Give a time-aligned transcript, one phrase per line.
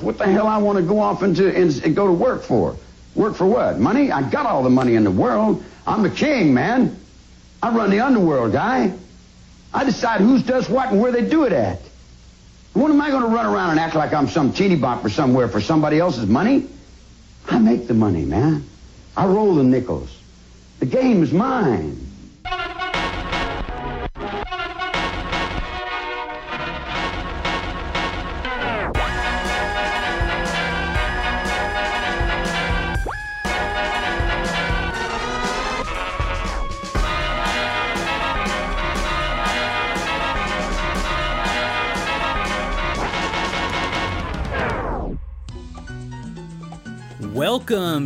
[0.00, 2.76] What the hell I want to go off into and go to work for?
[3.14, 3.78] Work for what?
[3.78, 4.10] Money?
[4.10, 5.62] I got all the money in the world.
[5.86, 6.96] I'm the king, man.
[7.62, 8.92] I run the underworld, guy.
[9.74, 11.80] I decide who does what and where they do it at.
[12.72, 15.48] When am I going to run around and act like I'm some teeny bopper somewhere
[15.48, 16.68] for somebody else's money?
[17.48, 18.64] I make the money, man.
[19.16, 20.16] I roll the nickels.
[20.78, 21.99] The game's mine.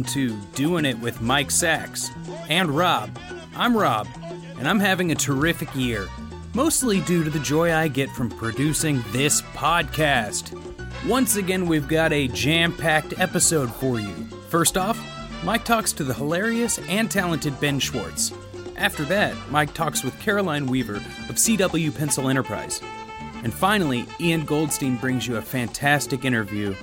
[0.08, 2.10] To Doing It with Mike Sacks
[2.48, 3.18] and Rob.
[3.56, 4.06] I'm Rob,
[4.58, 6.08] and I'm having a terrific year,
[6.54, 10.52] mostly due to the joy I get from producing this podcast.
[11.06, 14.12] Once again, we've got a jam packed episode for you.
[14.48, 14.98] First off,
[15.44, 18.33] Mike talks to the hilarious and talented Ben Schwartz.
[18.77, 22.80] After that, Mike talks with Caroline Weaver of CW Pencil Enterprise.
[23.42, 26.74] And finally, Ian Goldstein brings you a fantastic interview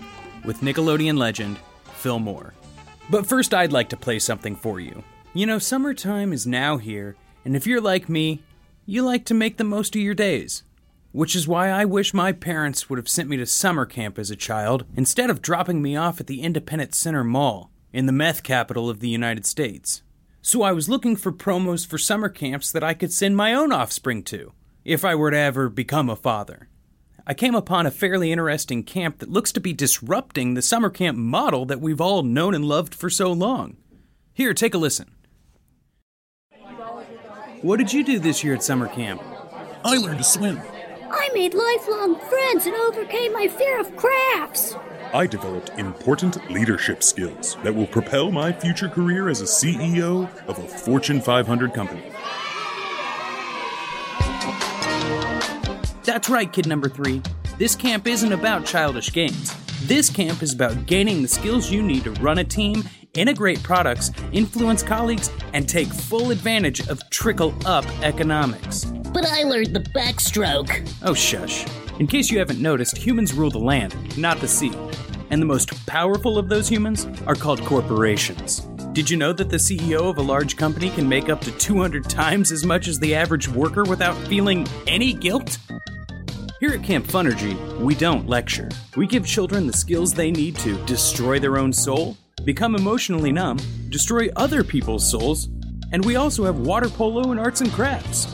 [0.45, 1.57] with Nickelodeon legend
[1.95, 2.53] Phil Moore.
[3.09, 5.03] But first, I'd like to play something for you.
[5.33, 8.41] You know, summertime is now here, and if you're like me,
[8.85, 10.63] you like to make the most of your days.
[11.11, 14.31] Which is why I wish my parents would have sent me to summer camp as
[14.31, 18.43] a child instead of dropping me off at the Independent Center Mall in the meth
[18.43, 20.03] capital of the United States.
[20.41, 23.71] So I was looking for promos for summer camps that I could send my own
[23.71, 24.53] offspring to,
[24.85, 26.67] if I were to ever become a father.
[27.27, 31.17] I came upon a fairly interesting camp that looks to be disrupting the summer camp
[31.17, 33.77] model that we've all known and loved for so long.
[34.33, 35.11] Here, take a listen.
[37.61, 39.21] What did you do this year at summer camp?
[39.85, 40.59] I learned to swim.
[41.11, 44.75] I made lifelong friends and overcame my fear of crafts.
[45.13, 50.57] I developed important leadership skills that will propel my future career as a CEO of
[50.57, 52.03] a Fortune 500 company.
[56.03, 57.21] That's right, kid number three.
[57.59, 59.55] This camp isn't about childish games.
[59.83, 64.11] This camp is about gaining the skills you need to run a team, integrate products,
[64.31, 68.85] influence colleagues, and take full advantage of trickle up economics.
[69.13, 70.91] But I learned the backstroke.
[71.03, 71.65] Oh, shush.
[71.99, 74.73] In case you haven't noticed, humans rule the land, not the sea.
[75.29, 78.67] And the most powerful of those humans are called corporations.
[78.93, 82.09] Did you know that the CEO of a large company can make up to 200
[82.09, 85.59] times as much as the average worker without feeling any guilt?
[86.59, 88.67] Here at Camp Funergy, we don't lecture.
[88.97, 93.59] We give children the skills they need to destroy their own soul, become emotionally numb,
[93.87, 95.47] destroy other people's souls,
[95.93, 98.27] and we also have water polo and arts and crafts.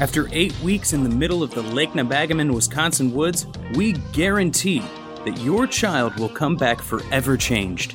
[0.00, 4.82] After eight weeks in the middle of the Lake Nebagamon, Wisconsin woods, we guarantee
[5.24, 7.94] that your child will come back forever changed.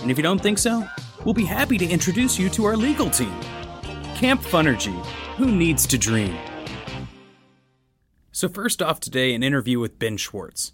[0.00, 0.86] And if you don't think so,
[1.24, 3.34] we'll be happy to introduce you to our legal team.
[4.14, 4.94] Camp Funergy,
[5.36, 6.36] who needs to dream?
[8.32, 10.72] So, first off today, an interview with Ben Schwartz.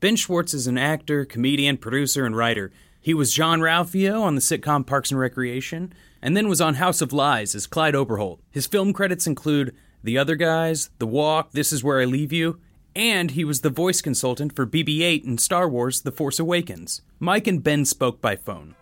[0.00, 2.72] Ben Schwartz is an actor, comedian, producer, and writer.
[3.00, 7.12] He was Jean-Ralphio on the sitcom Parks and Recreation, and then was on House of
[7.12, 8.38] Lies as Clyde Oberholt.
[8.50, 9.74] His film credits include
[10.04, 12.60] The Other Guys, The Walk, This Is Where I Leave You,
[12.94, 17.02] and he was the voice consultant for BB 8 in Star Wars The Force Awakens.
[17.18, 18.74] Mike and Ben spoke by phone.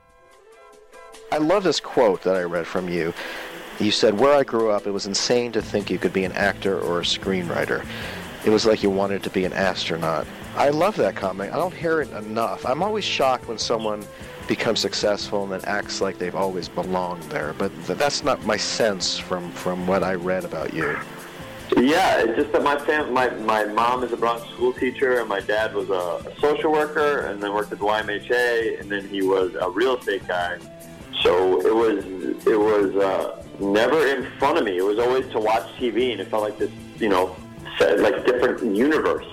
[1.30, 3.12] I love this quote that I read from you.
[3.78, 6.32] You said, Where I grew up, it was insane to think you could be an
[6.32, 7.86] actor or a screenwriter.
[8.46, 10.26] It was like you wanted to be an astronaut.
[10.56, 11.52] I love that comment.
[11.52, 12.64] I don't hear it enough.
[12.64, 14.04] I'm always shocked when someone
[14.48, 18.56] becomes successful and then acts like they've always belonged there, but th- that's not my
[18.56, 20.98] sense from, from what I read about you.
[21.76, 25.28] Yeah, it's just that my fam- my my mom is a Bronx school teacher, and
[25.28, 29.06] my dad was a, a social worker, and then worked at the YMHA, and then
[29.06, 30.58] he was a real estate guy.
[31.22, 32.04] So it was
[32.46, 34.76] it was uh, never in front of me.
[34.76, 37.36] It was always to watch TV, and it felt like this, you know,
[37.80, 39.26] like different universe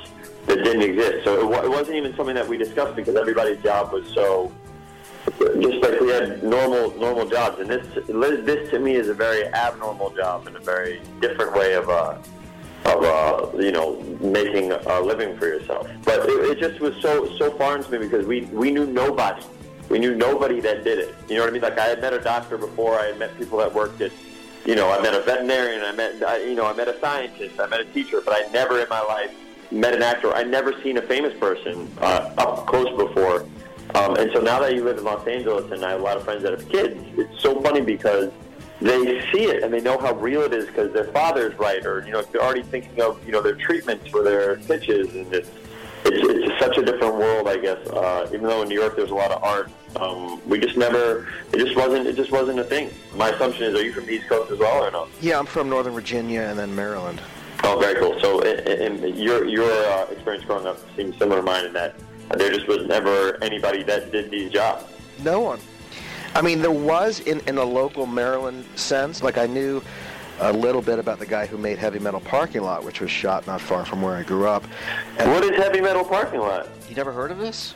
[0.47, 1.24] that didn't exist.
[1.24, 4.51] So it, it wasn't even something that we discussed because everybody's job was so
[5.39, 9.48] just like we had normal normal jobs, and this this to me is a very
[9.54, 12.18] abnormal job and a very different way of uh,
[12.86, 15.88] of uh, you know making a living for yourself.
[16.04, 19.44] But it, it just was so so foreign to me because we we knew nobody.
[19.89, 21.15] We knew nobody that did it.
[21.29, 21.61] You know what I mean?
[21.61, 22.99] Like I had met a doctor before.
[22.99, 24.11] I had met people that worked at
[24.65, 25.81] you know I met a veterinarian.
[25.83, 27.59] I met I, you know I met a scientist.
[27.59, 28.21] I met a teacher.
[28.23, 29.31] But I never in my life
[29.71, 30.33] met an actor.
[30.33, 33.45] I never seen a famous person uh, up close before.
[33.93, 36.17] Um, and so now that you live in Los Angeles and I have a lot
[36.17, 38.31] of friends that have kids, it's so funny because
[38.81, 42.05] they see it and they know how real it is because their father's right or,
[42.05, 45.49] you know, they're already thinking of, you know, their treatments for their pitches and it's,
[46.03, 47.86] it's, it's such a different world, I guess.
[47.88, 51.28] Uh, even though in New York there's a lot of art, um, we just never.
[51.54, 52.07] It just wasn't.
[52.07, 52.92] It just wasn't a thing.
[53.16, 55.07] My assumption is, are you from the East Coast as well, or no?
[55.22, 57.22] Yeah, I'm from Northern Virginia and then Maryland.
[57.63, 58.19] Oh, very cool.
[58.19, 61.96] So, in, in your your uh, experience growing up seems similar to mine in that
[62.38, 64.86] there just was never anybody that did these jobs.
[65.24, 65.60] No one.
[66.34, 69.24] I mean, there was in in a local Maryland sense.
[69.24, 69.81] Like I knew
[70.39, 73.47] a little bit about the guy who made Heavy Metal Parking Lot, which was shot
[73.47, 74.63] not far from where I grew up.
[75.17, 76.67] And what is Heavy Metal Parking Lot?
[76.89, 77.75] You never heard of this?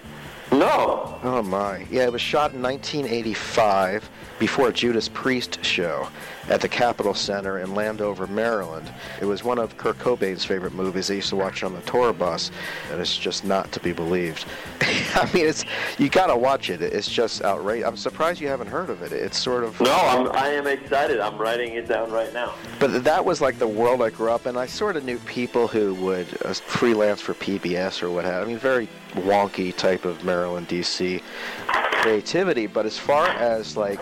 [0.51, 1.19] No.
[1.24, 1.86] Oh my.
[1.92, 4.10] Yeah, it was shot in 1985
[4.40, 6.07] before Judas Priest show
[6.48, 8.92] at the Capitol Center in Landover, Maryland.
[9.22, 11.12] It was one of Kurt Cobain's favorite movies.
[11.12, 12.50] I used to watch it on the tour bus,
[12.92, 14.46] and it's just not to be believed.
[14.81, 15.66] I mean, it's
[16.00, 16.81] you got to watch it.
[16.81, 17.88] It's just outrageous.
[17.88, 19.12] I'm surprised you haven't heard of it.
[19.12, 19.94] It's sort of no.
[19.94, 21.19] I'm, I am excited.
[21.19, 22.56] I'm writing it down right now.
[22.80, 24.57] But that was like the world I grew up in.
[24.57, 28.44] I sort of knew people who would uh, freelance for PBS or what have.
[28.44, 31.21] I mean, very wonky type of Maryland, D.C.
[31.67, 32.67] creativity.
[32.67, 34.00] But as far as like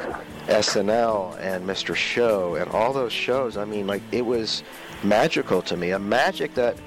[0.48, 1.96] SNL and Mr.
[1.96, 4.64] Show and all those shows, I mean, like it was
[5.04, 5.92] magical to me.
[5.92, 6.78] A magic that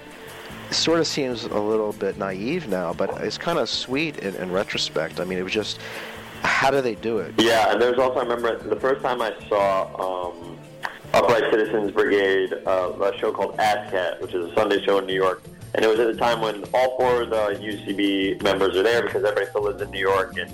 [0.70, 4.52] sort of seems a little bit naive now, but it's kind of sweet in, in
[4.52, 5.20] retrospect.
[5.20, 5.78] I mean, it was just
[6.42, 7.34] how do they do it?
[7.38, 10.58] Yeah, and there's also I remember the first time I saw um,
[11.12, 15.14] Upright Citizens Brigade, uh, a show called ASSSSCAT, which is a Sunday show in New
[15.14, 15.42] York.
[15.74, 19.02] And it was at the time when all four of the UCB members are there
[19.02, 20.36] because everybody still lives in New York.
[20.36, 20.50] And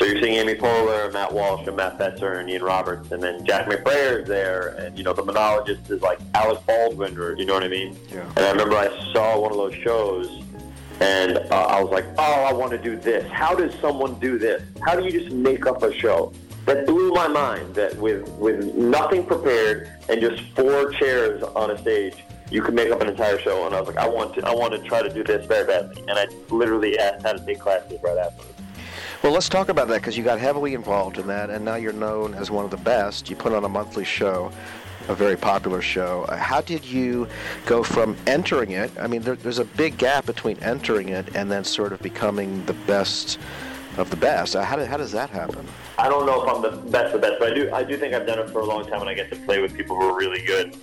[0.00, 3.22] so you're seeing Amy Poehler, and Matt Walsh, and Matt Besser, and Ian Roberts, and
[3.22, 7.36] then Jack McBrayer is there, and you know the monologist is like Alec Baldwin, or
[7.36, 7.98] you know what I mean?
[8.10, 8.24] Yeah.
[8.36, 10.42] And I remember I saw one of those shows,
[11.00, 13.30] and uh, I was like, oh, I want to do this.
[13.30, 14.62] How does someone do this?
[14.86, 16.32] How do you just make up a show?
[16.64, 17.74] That blew my mind.
[17.74, 22.14] That with with nothing prepared and just four chairs on a stage,
[22.50, 23.66] you could make up an entire show.
[23.66, 25.66] And I was like, I want to, I want to try to do this very
[25.66, 26.02] badly.
[26.08, 28.44] And I literally asked how to take classes right after.
[29.22, 31.92] Well, let's talk about that because you got heavily involved in that, and now you're
[31.92, 33.28] known as one of the best.
[33.28, 34.50] You put on a monthly show,
[35.08, 36.24] a very popular show.
[36.28, 37.28] Uh, how did you
[37.66, 38.90] go from entering it?
[38.98, 42.64] I mean, there, there's a big gap between entering it and then sort of becoming
[42.64, 43.38] the best
[43.98, 44.56] of the best.
[44.56, 45.66] Uh, how, did, how does that happen?
[45.98, 47.98] I don't know if I'm the best of the best, but I do I do
[47.98, 49.96] think I've done it for a long time, and I get to play with people
[49.96, 50.74] who are really good.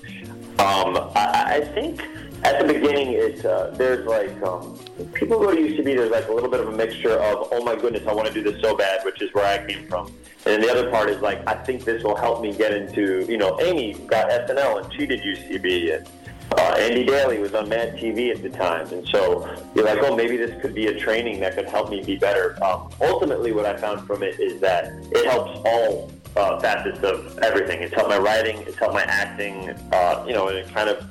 [0.59, 2.01] Um, I, I think
[2.43, 4.77] at the beginning, it's uh, there's like um,
[5.13, 5.83] people go to UCB.
[5.83, 8.33] There's like a little bit of a mixture of oh my goodness, I want to
[8.33, 11.09] do this so bad, which is where I came from, and then the other part
[11.09, 14.83] is like I think this will help me get into you know Amy got SNL
[14.83, 16.09] and she did UCB and.
[16.49, 19.45] Uh, Andy Daly was on Mad TV at the time, and so
[19.75, 22.57] you're like, oh, maybe this could be a training that could help me be better.
[22.63, 27.37] Um, ultimately, what I found from it is that it helps all uh, facets of
[27.39, 27.81] everything.
[27.81, 31.05] It's helped my writing, it's helped my acting, uh, you know, and it kind of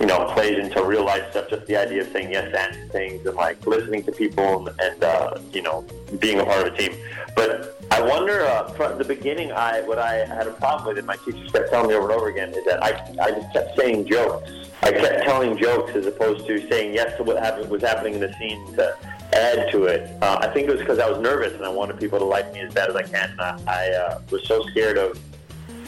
[0.00, 1.50] you know, plays into real life stuff.
[1.50, 5.02] Just the idea of saying yes and things and like listening to people and, and
[5.02, 5.84] uh, you know,
[6.20, 6.94] being a part of a team.
[7.34, 11.06] But I wonder uh, from the beginning, I what I had a problem with, and
[11.06, 12.90] my teachers kept telling me over and over again, is that I
[13.20, 14.50] I just kept saying jokes.
[14.82, 18.20] I kept telling jokes as opposed to saying yes to what happened, was happening in
[18.20, 18.96] the scene to
[19.32, 20.10] add to it.
[20.22, 22.52] Uh, I think it was because I was nervous and I wanted people to like
[22.52, 23.30] me as bad as I can.
[23.30, 25.18] And I, I uh, was so scared of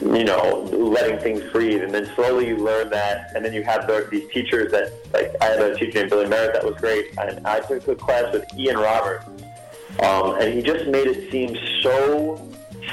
[0.03, 1.83] you know, letting things breathe.
[1.83, 3.33] And then slowly you learn that.
[3.35, 6.27] And then you have the, these teachers that, like, I had a teacher named Billy
[6.27, 7.17] Merritt that was great.
[7.19, 9.27] And I took a class with Ian Roberts.
[10.03, 12.49] Um, and he just made it seem so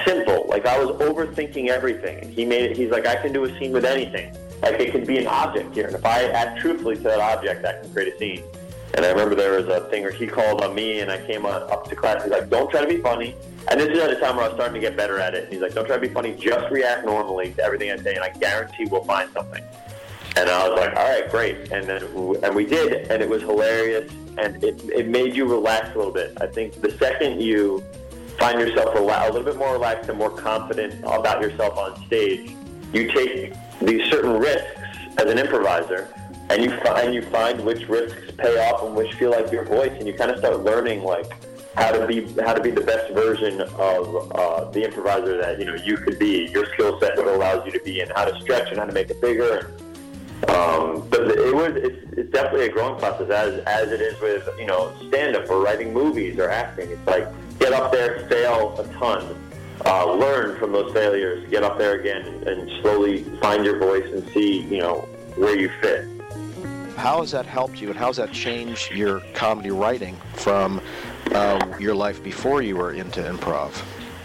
[0.05, 0.47] simple.
[0.47, 2.19] Like I was overthinking everything.
[2.19, 4.35] And he made it, he's like, I can do a scene with anything.
[4.61, 5.87] Like it could be an object here.
[5.87, 8.43] And if I act truthfully to that object, I can create a scene.
[8.97, 11.45] And I remember there was a thing where he called on me and I came
[11.45, 12.23] up to class.
[12.23, 13.35] He's like, don't try to be funny.
[13.69, 15.43] And this is at a time where I was starting to get better at it.
[15.43, 16.33] And he's like, don't try to be funny.
[16.33, 19.63] Just react normally to everything I say, and I guarantee we'll find something.
[20.35, 21.71] And I was like, all right, great.
[21.71, 22.03] And then
[22.43, 26.13] and we did, and it was hilarious, and it, it made you relax a little
[26.13, 26.35] bit.
[26.41, 27.83] I think the second you
[28.39, 32.51] find yourself a little bit more relaxed and more confident about yourself on stage,
[32.93, 34.79] you take these certain risks
[35.17, 36.07] as an improviser,
[36.49, 39.91] and you find you find which risks pay off and which feel like your voice,
[39.97, 41.31] and you kind of start learning like
[41.75, 45.65] how to be how to be the best version of uh, the improviser that you
[45.65, 46.49] know you could be.
[46.51, 48.93] Your skill set what allows you to be, and how to stretch and how to
[48.93, 49.71] make it bigger.
[50.49, 54.47] Um, but it was it's, it's definitely a growing process as as it is with
[54.57, 56.89] you know stand up or writing movies or acting.
[56.89, 57.27] It's like
[57.59, 59.35] get up there, fail a ton,
[59.85, 64.27] uh, learn from those failures, get up there again, and slowly find your voice and
[64.29, 66.07] see you know where you fit.
[66.97, 70.81] How has that helped you, and how has that changed your comedy writing from
[71.31, 73.71] uh, your life before you were into improv?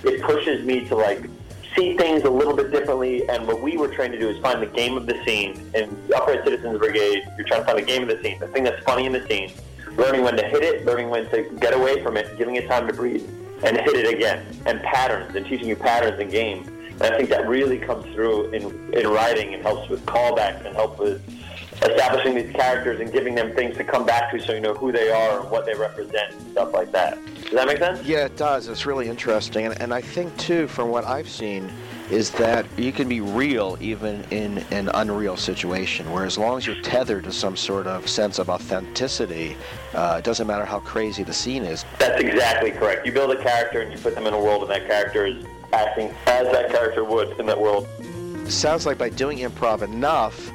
[0.05, 1.29] It pushes me to like
[1.76, 3.29] see things a little bit differently.
[3.29, 5.71] And what we were trying to do is find the game of the scene.
[5.75, 8.64] In Upright Citizens Brigade, you're trying to find the game of the scene, the thing
[8.64, 9.52] that's funny in the scene.
[9.97, 12.87] learning when to hit it, learning when to get away from it, giving it time
[12.87, 13.29] to breathe,
[13.62, 16.67] and hit it again, and patterns, and teaching you patterns in game.
[16.93, 20.75] And I think that really comes through in, in writing and helps with callbacks and
[20.75, 21.23] helps with
[21.83, 24.93] establishing these characters and giving them things to come back to so you know who
[24.93, 27.19] they are and what they represent and stuff like that.
[27.43, 28.03] Does that make sense?
[28.05, 28.69] Yeah, it does.
[28.69, 29.67] It's really interesting.
[29.67, 31.71] And, and I think, too, from what I've seen,
[32.11, 36.67] is that you can be real even in an unreal situation, where as long as
[36.67, 39.57] you're tethered to some sort of sense of authenticity,
[39.95, 41.85] uh, it doesn't matter how crazy the scene is.
[41.99, 43.07] That's exactly correct.
[43.07, 45.45] You build a character and you put them in a world, and that character is
[45.73, 47.89] acting as that character would in that world.
[48.47, 50.53] sounds like by doing improv enough,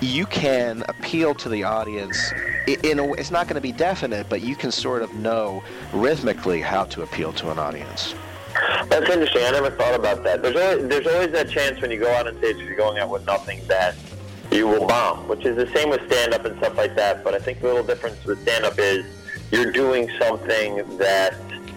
[0.00, 2.32] you can appeal to the audience.
[2.66, 5.62] In a, it's not going to be definite, but you can sort of know
[5.92, 8.14] rhythmically how to appeal to an audience.
[8.88, 9.42] That's interesting.
[9.44, 10.42] I never thought about that.
[10.42, 12.98] There's always, there's always that chance when you go out on stage, if you're going
[12.98, 13.94] out with nothing, that
[14.50, 17.22] you will bomb, which is the same with stand-up and stuff like that.
[17.22, 19.04] But I think the little difference with stand-up is
[19.50, 21.34] you're doing something that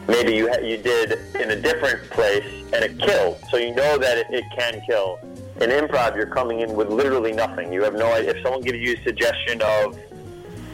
[0.07, 3.39] maybe you ha- you did in a different place and it killed.
[3.49, 5.19] So you know that it, it can kill.
[5.61, 7.71] In improv, you're coming in with literally nothing.
[7.71, 8.31] You have no idea.
[8.31, 9.95] If someone gives you a suggestion of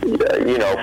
[0.07, 0.75] uh, you know,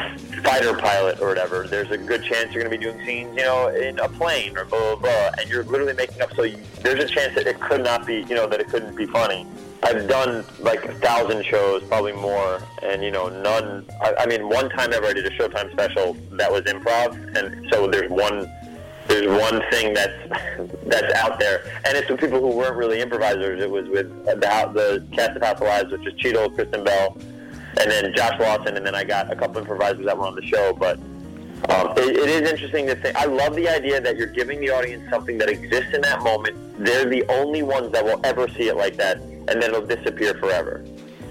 [0.42, 3.42] fighter pilot or whatever, there's a good chance you're going to be doing scenes, you
[3.42, 5.30] know, in a plane or blah, blah, blah.
[5.38, 8.16] And you're literally making up, so you, there's a chance that it could not be,
[8.28, 9.46] you know, that it couldn't be funny.
[9.82, 14.50] I've done like a thousand shows, probably more, and, you know, none, I, I mean,
[14.50, 18.50] one time ever I did a Showtime special that was improv, and so there's one
[19.06, 20.12] there's one thing that's
[20.86, 23.62] that's out there, and it's with people who weren't really improvisers.
[23.62, 27.16] It was with the, the cast of House Lives, which is Cheadle, Kristen Bell,
[27.80, 30.46] and then Josh Lawson, and then I got a couple improvisers that were on the
[30.46, 30.72] show.
[30.72, 30.98] But
[31.68, 33.16] um, it, it is interesting to think.
[33.16, 36.56] I love the idea that you're giving the audience something that exists in that moment.
[36.78, 40.34] They're the only ones that will ever see it like that, and then it'll disappear
[40.34, 40.84] forever.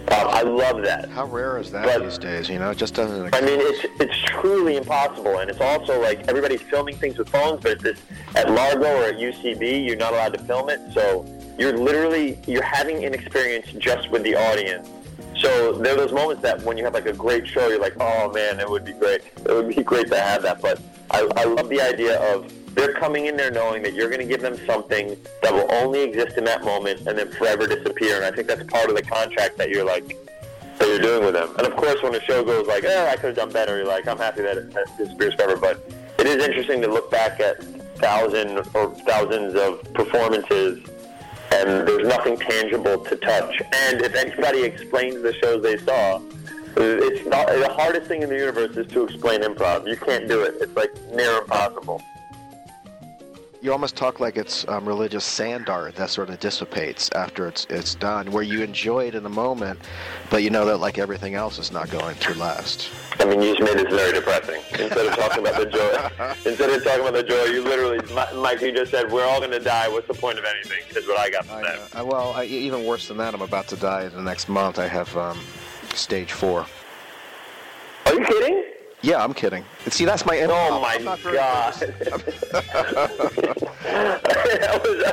[0.10, 1.10] Um, I love that.
[1.10, 2.50] How rare is that But- these days?
[2.50, 6.28] You know, it just doesn't I mean, it's it's truly impossible, and it's also like
[6.28, 8.00] everybody's filming things with phones, but this,
[8.36, 11.26] at Largo or at UCB, you're not allowed to film it, so
[11.58, 14.90] you're literally you're having an experience just with the audience.
[15.38, 17.96] So there are those moments that when you have like a great show, you're like,
[18.00, 19.22] oh man, it would be great.
[19.46, 20.62] It would be great to have that.
[20.62, 20.80] But
[21.12, 24.26] I, I love the idea of they're coming in there knowing that you're going to
[24.26, 28.18] give them something that will only exist in that moment and then forever disappear.
[28.18, 30.18] And I think that's part of the contract that you're like
[30.80, 31.50] that you're doing with them.
[31.58, 33.86] And of course, when the show goes like, oh, I could have done better, you're
[33.86, 35.56] like, I'm happy that it, that it disappears forever.
[35.56, 35.86] But
[36.18, 37.64] it is interesting to look back at
[37.98, 40.80] thousand or thousands of performances
[41.54, 43.62] and there's nothing tangible to touch.
[43.72, 46.20] And if anybody explains the shows they saw,
[46.76, 49.88] it's not the hardest thing in the universe is to explain improv.
[49.88, 50.56] You can't do it.
[50.60, 52.02] It's like near impossible.
[53.64, 57.66] You almost talk like it's um, religious sand art that sort of dissipates after it's
[57.70, 59.80] it's done, where you enjoy it in the moment,
[60.30, 62.90] but you know that like everything else is not going to last.
[63.20, 64.62] I mean, you just made this very depressing.
[64.72, 68.00] Instead of talking about the joy, instead of talking about the joy, you literally,
[68.36, 69.88] Mike, you just said we're all going to die.
[69.88, 70.80] What's the point of anything?
[70.90, 72.02] Is what I got from I, that.
[72.02, 74.78] uh, well, I, even worse than that, I'm about to die in the next month.
[74.78, 75.40] I have um,
[75.94, 76.66] stage four.
[78.08, 78.73] Are you kidding?
[79.04, 79.66] Yeah, I'm kidding.
[79.90, 80.38] See, that's my.
[80.38, 81.74] End Oh my I'm not very god!
[83.84, 85.04] that was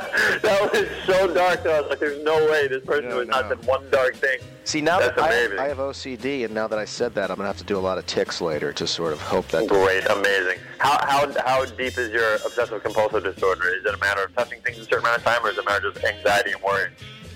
[0.41, 1.65] that was so dark.
[1.65, 3.55] I was like, "There's no way this person No, has not no.
[3.57, 5.65] said one dark thing." See, now That's that I.
[5.65, 7.81] I have OCD, and now that I said that, I'm gonna have to do a
[7.81, 9.67] lot of ticks later to sort of hope that.
[9.67, 10.59] Great, amazing.
[10.77, 13.67] How how how deep is your obsessive compulsive disorder?
[13.75, 15.65] Is it a matter of touching things a certain amount of time, or is it
[15.65, 16.91] a matter of just anxiety and worry?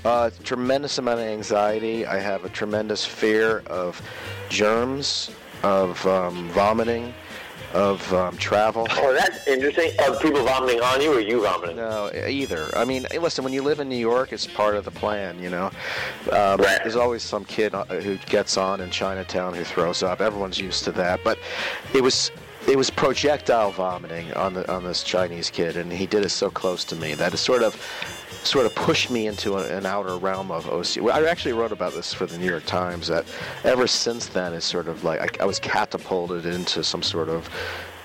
[0.05, 2.05] Uh, tremendous amount of anxiety.
[2.05, 4.01] I have a tremendous fear of
[4.49, 5.31] germs,
[5.65, 7.11] of um, vomiting,
[7.73, 8.85] of um, travel.
[8.91, 9.91] Oh, that's interesting.
[10.07, 11.77] Of people vomiting on you, or you vomiting?
[11.77, 12.69] No, either.
[12.77, 15.49] I mean, listen, when you live in New York, it's part of the plan, you
[15.49, 15.71] know.
[16.31, 16.79] Um, Right.
[16.83, 20.21] There's always some kid uh, who gets on in Chinatown who throws up.
[20.21, 21.19] Everyone's used to that.
[21.23, 21.39] But
[21.93, 22.31] it was
[22.67, 26.49] it was projectile vomiting on the on this Chinese kid, and he did it so
[26.49, 27.75] close to me that it sort of
[28.45, 31.03] sort of pushed me into a, an outer realm of OC.
[31.03, 33.07] Well, I actually wrote about this for the New York Times.
[33.07, 33.25] That
[33.63, 37.49] ever since then, it's sort of like I, I was catapulted into some sort of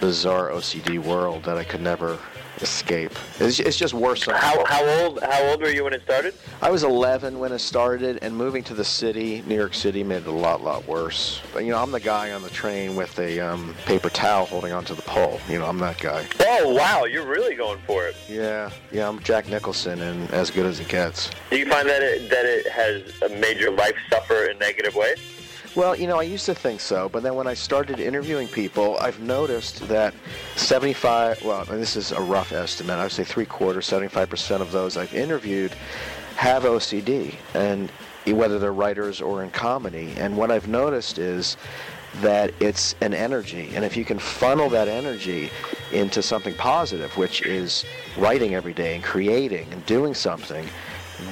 [0.01, 2.19] bizarre OCD world that I could never
[2.63, 3.13] escape.
[3.39, 4.25] It's, it's just worse.
[4.25, 6.35] How how old how old were you when it started?
[6.63, 10.23] I was 11 when it started, and moving to the city, New York City, made
[10.23, 11.41] it a lot, lot worse.
[11.53, 14.73] But, you know, I'm the guy on the train with a um, paper towel holding
[14.73, 15.41] onto the pole.
[15.49, 16.27] You know, I'm that guy.
[16.41, 18.17] Oh wow, you're really going for it.
[18.29, 21.31] Yeah, yeah, I'm Jack Nicholson, and as good as it gets.
[21.51, 25.19] Do you find that it that it has made your life suffer in negative ways?
[25.77, 28.99] Well, you know, I used to think so, but then when I started interviewing people,
[28.99, 30.13] I've noticed that
[30.57, 34.73] 75, well, and this is a rough estimate, I would say three quarters, 75% of
[34.73, 35.73] those I've interviewed
[36.35, 37.89] have OCD, and
[38.27, 40.13] whether they're writers or in comedy.
[40.17, 41.57] And what I've noticed is
[42.21, 43.71] that it's an energy.
[43.73, 45.51] And if you can funnel that energy
[45.93, 47.85] into something positive, which is
[48.19, 50.69] writing every day and creating and doing something,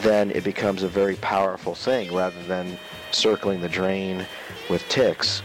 [0.03, 2.79] then it becomes a very powerful thing rather than
[3.13, 4.27] circling the drain
[4.71, 5.43] with ticks.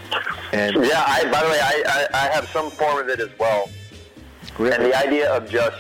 [0.52, 3.30] And yeah, I, by the way, I, I, I have some form of it as
[3.40, 3.70] well.
[4.58, 5.78] really, And the idea of just,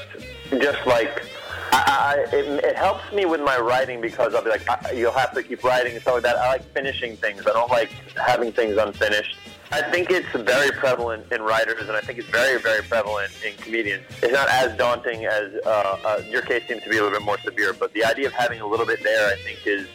[0.51, 1.25] just like,
[1.71, 5.11] I, I, it, it helps me with my writing because I'll be like, I, you'll
[5.11, 6.37] have to keep writing and stuff like that.
[6.37, 7.41] I like finishing things.
[7.47, 9.37] I don't like having things unfinished.
[9.71, 13.55] I think it's very prevalent in writers, and I think it's very, very prevalent in
[13.57, 14.03] comedians.
[14.21, 17.25] It's not as daunting as uh, uh, your case seems to be a little bit
[17.25, 19.87] more severe, but the idea of having a little bit there, I think, is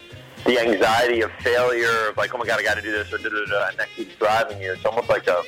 [0.49, 3.17] the anxiety of failure, of like, oh my god, I got to do this, or
[3.17, 4.73] da da da, and that keeps driving you.
[4.73, 5.43] It's almost like a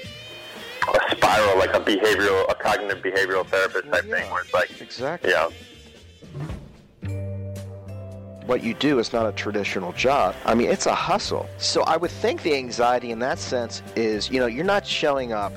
[0.87, 5.31] a spiral, like a behavioral, a cognitive behavioral therapist type thing, where it's like, exactly.
[5.31, 5.49] yeah.
[8.47, 10.35] what you do is not a traditional job.
[10.45, 11.47] I mean, it's a hustle.
[11.57, 15.31] So I would think the anxiety in that sense is, you know, you're not showing
[15.33, 15.53] up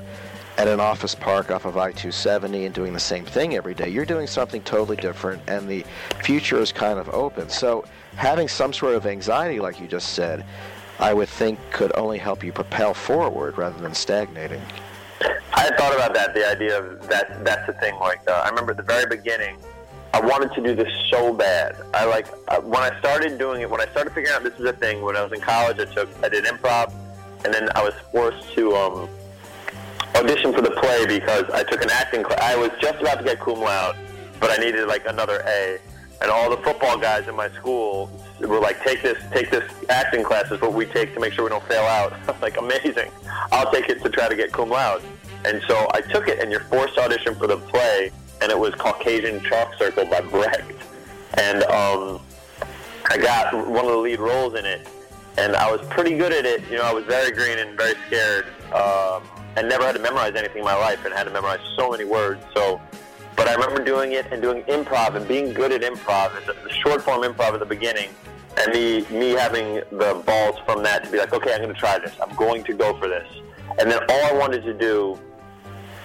[0.57, 3.89] at an office park off of I-270 and doing the same thing every day.
[3.89, 5.83] You're doing something totally different, and the
[6.23, 7.49] future is kind of open.
[7.49, 7.83] So
[8.15, 10.45] having some sort of anxiety, like you just said,
[10.99, 14.61] I would think could only help you propel forward rather than stagnating.
[15.53, 16.33] I thought about that.
[16.33, 17.43] The idea of that.
[17.43, 17.95] That's the thing.
[17.99, 19.57] Like, uh, I remember at the very beginning,
[20.13, 21.75] I wanted to do this so bad.
[21.93, 23.69] I like uh, when I started doing it.
[23.69, 25.01] When I started figuring out this is a thing.
[25.01, 26.93] When I was in college, I took I did improv,
[27.43, 29.09] and then I was forced to um,
[30.15, 32.39] audition for the play because I took an acting class.
[32.41, 33.97] I was just about to get cum laude,
[34.39, 35.79] but I needed like another A.
[36.21, 40.23] And all the football guys in my school were like, "Take this, take this acting
[40.23, 42.57] class is what we take to make sure we don't fail out." I was like,
[42.57, 43.11] "Amazing!
[43.51, 45.03] I'll take it to try to get cum laude."
[45.45, 48.73] And so I took it, and you're forced audition for the play, and it was
[48.75, 50.71] Caucasian Chalk Circle by Brecht.
[51.35, 52.21] And um,
[53.09, 54.87] I got one of the lead roles in it,
[55.37, 56.63] and I was pretty good at it.
[56.69, 59.21] You know, I was very green and very scared, um,
[59.55, 62.05] and never had to memorize anything in my life, and had to memorize so many
[62.05, 62.43] words.
[62.55, 62.81] So,
[63.35, 66.69] but I remember doing it and doing improv and being good at improv, and the,
[66.69, 68.09] short form improv at the beginning,
[68.57, 71.79] and me me having the balls from that to be like, okay, I'm going to
[71.79, 72.13] try this.
[72.21, 73.27] I'm going to go for this.
[73.79, 75.19] And then all I wanted to do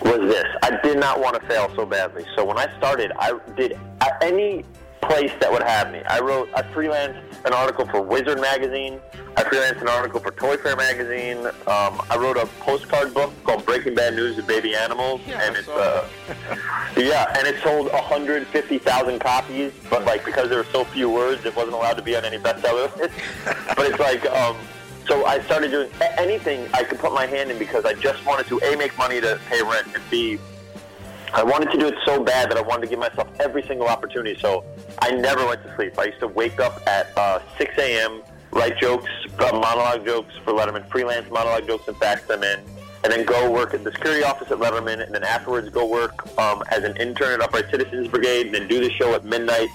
[0.03, 0.47] was this.
[0.63, 2.25] I did not want to fail so badly.
[2.35, 3.79] So when I started, I did
[4.23, 4.65] any
[5.03, 6.03] place that would have me.
[6.09, 9.01] I wrote, I freelanced an article for Wizard magazine.
[9.37, 11.47] I freelanced an article for Toy Fair magazine.
[11.47, 15.69] Um, I wrote a postcard book called Breaking Bad News of Baby Animals, and it's
[15.69, 16.09] uh,
[16.97, 19.73] yeah, and it sold 150,000 copies.
[19.89, 22.39] But like because there were so few words, it wasn't allowed to be on any
[22.39, 23.15] bestseller list.
[23.77, 24.25] but it's like.
[24.31, 24.57] Um,
[25.09, 28.47] so I started doing anything I could put my hand in because I just wanted
[28.47, 30.39] to a make money to pay rent and b
[31.33, 33.87] I wanted to do it so bad that I wanted to give myself every single
[33.87, 34.39] opportunity.
[34.41, 34.65] So
[35.01, 35.99] I never went to sleep.
[35.99, 40.53] I used to wake up at uh, 6 a.m., write jokes, uh, monologue jokes for
[40.53, 42.61] Letterman, freelance monologue jokes and fax them in,
[43.05, 46.37] and then go work at the security office at Letterman, and then afterwards go work
[46.39, 49.69] um, as an intern at Upright Citizens Brigade, and then do the show at midnight,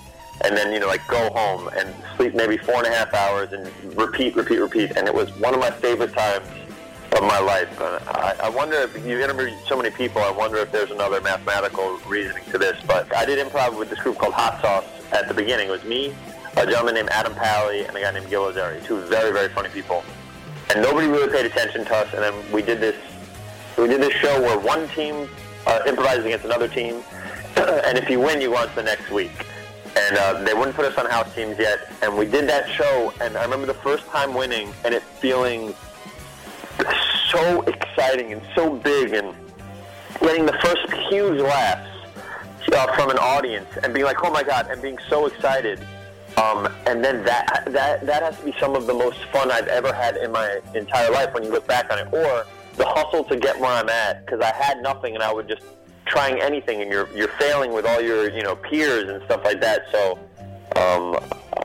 [0.44, 3.54] and then, you know, like go home and sleep maybe four and a half hours
[3.54, 4.92] and repeat, repeat, repeat.
[4.98, 6.46] And it was one of my favorite times
[7.16, 7.80] of my life.
[7.80, 10.22] Uh, I, I wonder if you interviewed so many people.
[10.22, 12.82] I wonder if there's another mathematical reasoning to this.
[12.86, 15.70] But I did improv with this group called Hot Sauce at the beginning.
[15.70, 16.14] It was me,
[16.58, 19.70] a gentleman named Adam Pally, and a guy named Gil Ozeri, two very very funny
[19.70, 20.04] people.
[20.70, 22.14] And nobody really paid attention to us.
[22.14, 22.96] And then we did this.
[23.78, 25.30] We did this show where one team
[25.68, 27.02] uh, improvises against another team,
[27.58, 29.32] and if you win, you go on to the next week.
[29.98, 31.90] And uh, they wouldn't put us on house teams yet.
[32.02, 35.74] And we did that show, and I remember the first time winning, and it feeling
[37.32, 39.34] so exciting and so big and
[40.20, 41.90] getting the first huge laughs
[42.74, 45.80] uh, from an audience and being like, oh my god, and being so excited.
[46.38, 49.68] Um, and then that that that has to be some of the most fun I've
[49.68, 52.08] ever had in my entire life when you look back on it.
[52.12, 55.48] Or the hustle to get where I'm at because I had nothing and I would
[55.48, 55.64] just
[56.06, 59.62] trying anything and you're you're failing with all your you know peers and stuff like
[59.62, 59.86] that.
[59.92, 60.20] So
[60.76, 61.18] um,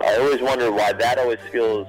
[0.02, 1.88] I always wonder why that always feels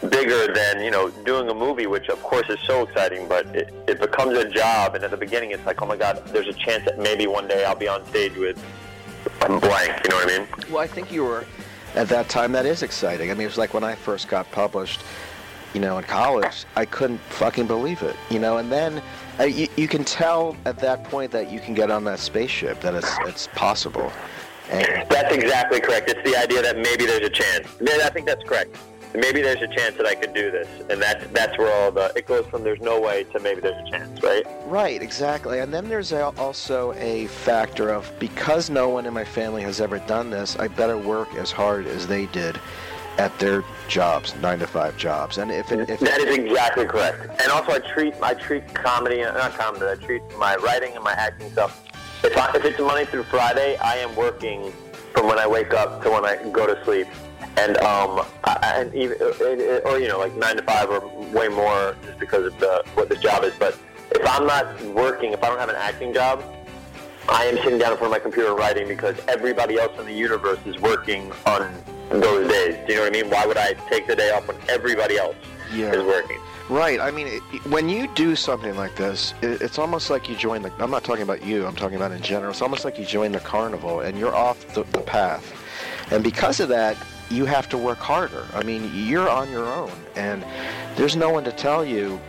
[0.00, 3.72] bigger than you know doing a movie, which of course is so exciting, but it,
[3.88, 4.94] it becomes a job.
[4.94, 7.48] And at the beginning, it's like, oh my god, there's a chance that maybe one
[7.48, 8.62] day I'll be on stage with
[9.40, 10.04] I'm blank.
[10.04, 10.48] You know what I mean?
[10.70, 11.46] Well, I think you were
[11.94, 12.52] at that time.
[12.52, 13.30] That is exciting.
[13.30, 15.00] I mean, it was like when I first got published,
[15.72, 16.64] you know, in college.
[16.76, 18.16] I couldn't fucking believe it.
[18.30, 19.02] You know, and then
[19.38, 22.80] uh, you, you can tell at that point that you can get on that spaceship.
[22.80, 24.12] That it's it's possible.
[24.70, 26.10] And That's exactly correct.
[26.10, 27.68] It's the idea that maybe there's a chance.
[27.86, 28.76] I think that's correct.
[29.14, 32.12] Maybe there's a chance that I could do this, and that's that's where all the
[32.16, 32.64] it goes from.
[32.64, 34.44] There's no way to maybe there's a chance, right?
[34.66, 35.60] Right, exactly.
[35.60, 39.80] And then there's a, also a factor of because no one in my family has
[39.80, 42.58] ever done this, I better work as hard as they did.
[43.18, 45.38] at their jobs, nine to five jobs.
[45.38, 47.40] And if, it, if That is exactly correct.
[47.40, 49.86] And also, I treat I treat comedy, not comedy.
[49.86, 51.84] I treat my writing and my acting stuff.
[52.22, 54.72] If I, if it's Monday through Friday, I am working
[55.12, 57.06] from when I wake up to when I go to sleep,
[57.56, 59.16] and um, I, and even
[59.84, 61.00] or you know like nine to five or
[61.32, 63.54] way more just because of the what this job is.
[63.58, 63.78] But
[64.12, 66.42] if I'm not working, if I don't have an acting job,
[67.28, 70.12] I am sitting down in front of my computer writing because everybody else in the
[70.12, 71.72] universe is working on
[72.10, 72.76] those days.
[72.86, 73.30] Do you know what I mean?
[73.30, 75.36] Why would I take the day off when everybody else
[75.72, 75.92] Yeah.
[75.92, 76.38] is working?
[76.70, 76.98] Right.
[77.00, 80.62] I mean, it, when you do something like this, it, it's almost like you join
[80.62, 80.72] the.
[80.78, 81.66] I'm not talking about you.
[81.66, 82.50] I'm talking about in general.
[82.52, 85.54] It's almost like you join the carnival and you're off the, the path,
[86.10, 86.96] and because of that,
[87.30, 88.46] you have to work harder.
[88.54, 90.44] I mean, you're on your own, and
[90.96, 92.20] there's no one to tell you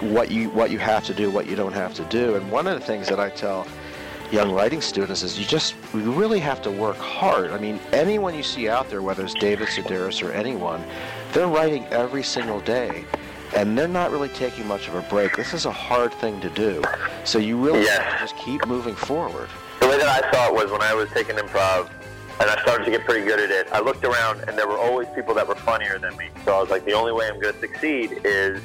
[0.00, 2.34] what you what you have to do, what you don't have to do.
[2.36, 3.66] And one of the things that I tell
[4.32, 7.50] young writing students is you just you really have to work hard.
[7.50, 10.82] I mean, anyone you see out there, whether it's David Sedaris or anyone,
[11.32, 13.04] they're writing every single day.
[13.54, 15.36] And they're not really taking much of a break.
[15.36, 16.82] This is a hard thing to do.
[17.22, 17.98] So you really Yes.
[18.02, 19.48] have to just keep moving forward.
[19.78, 21.88] The way that I saw it was when I was taking improv
[22.40, 24.78] and I started to get pretty good at it, I looked around and there were
[24.78, 26.28] always people that were funnier than me.
[26.44, 28.62] So I was like, the only way I'm going to succeed is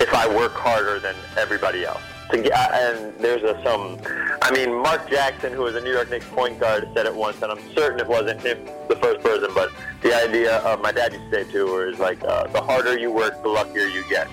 [0.00, 2.00] if I work harder than everybody else.
[2.30, 3.98] Get, and there's a, some,
[4.40, 7.42] I mean, Mark Jackson, who was a New York Knicks point guard, said it once,
[7.42, 11.12] and I'm certain it wasn't him, the first person, but the idea of my dad
[11.12, 14.28] used to say too, it's like, uh, the harder you work, the luckier you get.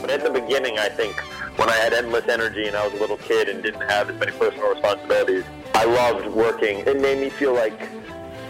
[0.00, 1.16] But at the beginning, I think
[1.58, 4.18] when I had endless energy and I was a little kid and didn't have as
[4.18, 6.78] many personal responsibilities, I loved working.
[6.80, 7.78] It made me feel like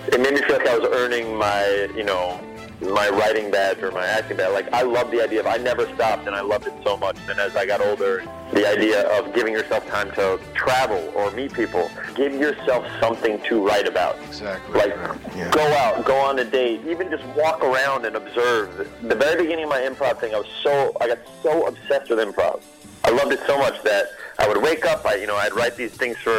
[0.09, 2.41] it made me feel like I was earning my, you know,
[2.81, 4.53] my writing badge or my acting badge.
[4.53, 7.17] Like I loved the idea of I never stopped and I loved it so much.
[7.29, 11.53] And as I got older, the idea of giving yourself time to travel or meet
[11.53, 14.17] people, give yourself something to write about.
[14.25, 14.81] Exactly.
[14.81, 14.97] Like,
[15.37, 15.51] Yeah.
[15.51, 18.89] go out, go on a date, even just walk around and observe.
[19.03, 22.19] The very beginning of my improv thing, I was so, I got so obsessed with
[22.19, 22.61] improv.
[23.11, 25.75] I loved it so much that I would wake up, I, you know, I'd write
[25.77, 26.31] these things for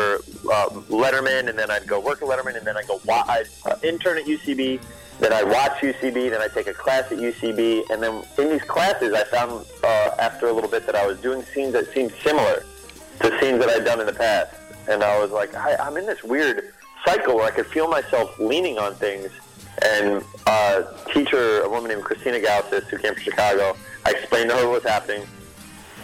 [0.50, 3.48] uh, Letterman, and then I'd go work at Letterman, and then I'd go, wa- I'd
[3.66, 4.80] uh, intern at UCB,
[5.20, 8.62] then I'd watch UCB, then I'd take a class at UCB, and then in these
[8.62, 12.14] classes, I found uh, after a little bit that I was doing scenes that seemed
[12.24, 12.64] similar
[13.20, 14.56] to scenes that I'd done in the past.
[14.88, 16.74] And I was like, I, I'm in this weird
[17.06, 19.30] cycle where I could feel myself leaning on things.
[19.84, 24.56] And uh, teacher, a woman named Christina Gausas, who came from Chicago, I explained to
[24.56, 25.28] her what was happening.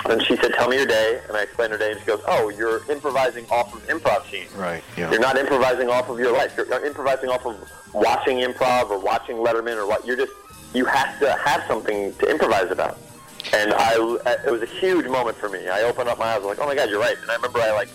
[0.06, 1.20] And she said, tell me your day.
[1.28, 4.52] And I explained her day, and she goes, oh, you're improvising off of improv scenes.
[4.54, 4.84] Right.
[4.96, 5.12] Yeah.
[5.12, 6.54] You're not improvising off of your life.
[6.56, 7.58] You're not improvising off of
[7.94, 10.06] watching improv or watching Letterman or what.
[10.06, 10.32] You're just
[10.74, 12.98] you have to have something to improvise about.
[13.54, 13.94] And I,
[14.46, 15.68] it was a huge moment for me.
[15.68, 17.16] I opened up my eyes, like, oh my God, you're right.
[17.22, 17.90] And I remember I like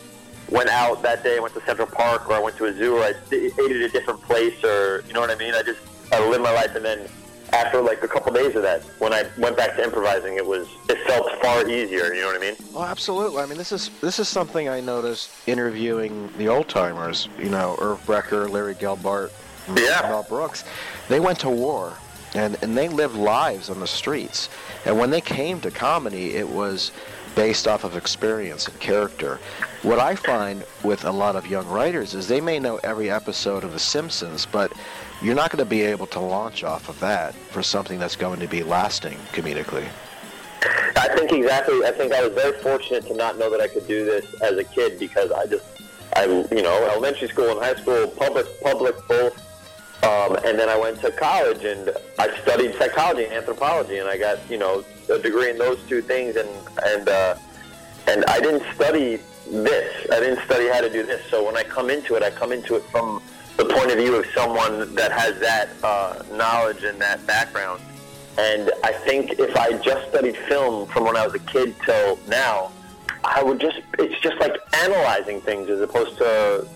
[0.51, 2.97] went out that day, and went to Central Park, or I went to a zoo,
[2.97, 5.55] or I ate at a different place, or you know what I mean.
[5.55, 7.09] I just I lived my life, and then
[7.53, 10.69] after like a couple days of that, when I went back to improvising, it was
[10.89, 12.15] it felt far easier.
[12.15, 12.57] You know what I mean?
[12.75, 13.43] Oh, absolutely.
[13.43, 17.29] I mean, this is this is something I noticed interviewing the old timers.
[17.39, 19.31] You know, Irv Brecher, Larry Gelbart,
[19.69, 20.01] Yeah.
[20.09, 20.65] Mel Brooks.
[21.09, 21.93] They went to war,
[22.35, 24.49] and and they lived lives on the streets.
[24.87, 26.91] And when they came to comedy, it was
[27.35, 29.39] based off of experience and character.
[29.83, 33.65] What I find with a lot of young writers is they may know every episode
[33.65, 34.71] of The Simpsons, but
[35.23, 38.41] you're not going to be able to launch off of that for something that's going
[38.41, 39.87] to be lasting comedically.
[40.97, 41.85] I think exactly.
[41.85, 44.57] I think I was very fortunate to not know that I could do this as
[44.57, 45.65] a kid because I just,
[46.15, 49.37] I you know, elementary school and high school, public, public both,
[50.05, 54.19] um, and then I went to college and I studied psychology and anthropology, and I
[54.19, 56.49] got you know a degree in those two things, and
[56.85, 57.37] and uh,
[58.09, 60.07] and I didn't study this.
[60.11, 61.25] I didn't study how to do this.
[61.31, 63.23] So when I come into it, I come into it from
[63.57, 67.81] the point of view of someone that has that uh, knowledge and that background.
[68.39, 72.19] And I think if I just studied film from when I was a kid till
[72.29, 72.73] now,
[73.25, 76.67] I would just, it's just like analyzing things as opposed to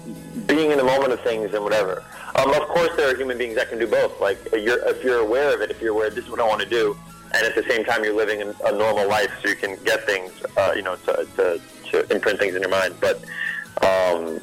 [0.46, 2.04] being in the moment of things and whatever.
[2.36, 4.20] Um, of course, there are human beings that can do both.
[4.20, 6.60] Like, you're, if you're aware of it, if you're aware, this is what I want
[6.60, 6.96] to do,
[7.32, 10.30] and at the same time, you're living a, normal life so you can get things,
[10.56, 11.60] uh, you know, to, to,
[11.90, 12.94] to imprint things in your mind.
[13.00, 13.24] But,
[13.82, 14.40] um,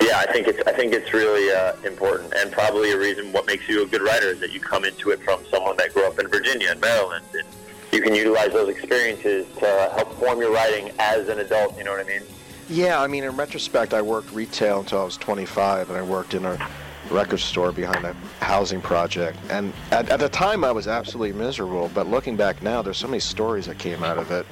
[0.00, 3.46] yeah, I think it's I think it's really uh, important, and probably a reason what
[3.46, 6.06] makes you a good writer is that you come into it from someone that grew
[6.06, 7.46] up in Virginia and Maryland, and
[7.92, 11.76] you can utilize those experiences to help form your writing as an adult.
[11.76, 12.22] You know what I mean?
[12.68, 16.34] Yeah, I mean, in retrospect, I worked retail until I was 25, and I worked
[16.34, 16.68] in a
[17.10, 19.38] record store behind a housing project.
[19.48, 21.90] And at, at the time, I was absolutely miserable.
[21.94, 24.46] But looking back now, there's so many stories that came out of it.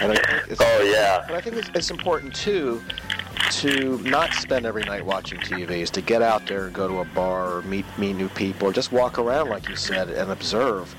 [0.00, 2.82] And I think it's, Oh yeah, but I think it's, it's important too
[3.50, 7.00] to not spend every night watching TV, is to get out there and go to
[7.00, 10.30] a bar or meet meet new people, or just walk around, like you said, and
[10.30, 10.94] observe.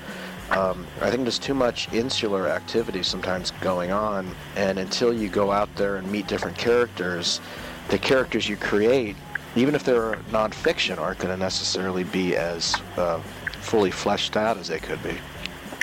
[0.50, 5.50] Um, I think there's too much insular activity sometimes going on, and until you go
[5.50, 7.40] out there and meet different characters,
[7.88, 9.16] the characters you create,
[9.56, 13.20] even if they're nonfiction, aren't going to necessarily be as uh,
[13.60, 15.16] fully fleshed out as they could be.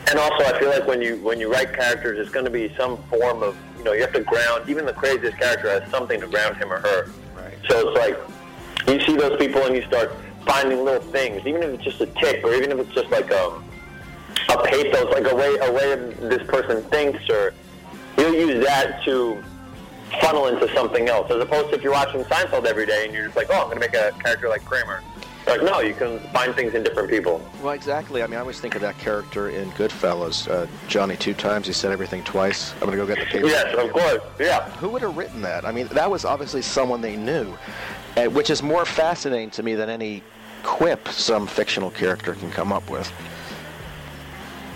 [0.10, 2.74] And also, I feel like when you when you write characters, it's going to be
[2.76, 4.70] some form of you know you have to ground.
[4.70, 7.10] Even the craziest character has something to ground him or her.
[7.36, 7.58] Right.
[7.68, 10.16] So it's like you see those people and you start
[10.46, 13.32] finding little things, even if it's just a tick, or even if it's just like
[13.32, 13.64] um,
[14.50, 15.96] a pathos, like a way a way
[16.30, 17.56] this person thinks, or
[18.18, 19.44] you'll use that to
[20.22, 21.32] funnel into something else.
[21.32, 23.66] As opposed to if you're watching Seinfeld every day and you're just like, oh, I'm
[23.66, 25.02] going to make a character like Kramer.
[25.48, 27.42] Like, no, you can find things in different people.
[27.62, 28.22] Well, exactly.
[28.22, 31.68] I mean, I always think of that character in Goodfellas, uh, Johnny two times.
[31.68, 32.74] He said everything twice.
[32.74, 33.48] I'm going to go get the paper.
[33.48, 34.22] Yes, of course.
[34.40, 34.70] Yeah.
[34.78, 35.66] Who would have written that?
[35.66, 37.58] I mean, that was obviously someone they knew,
[38.18, 40.24] uh, which is more fascinating to me than any
[40.64, 43.12] quip some fictional character can come up with.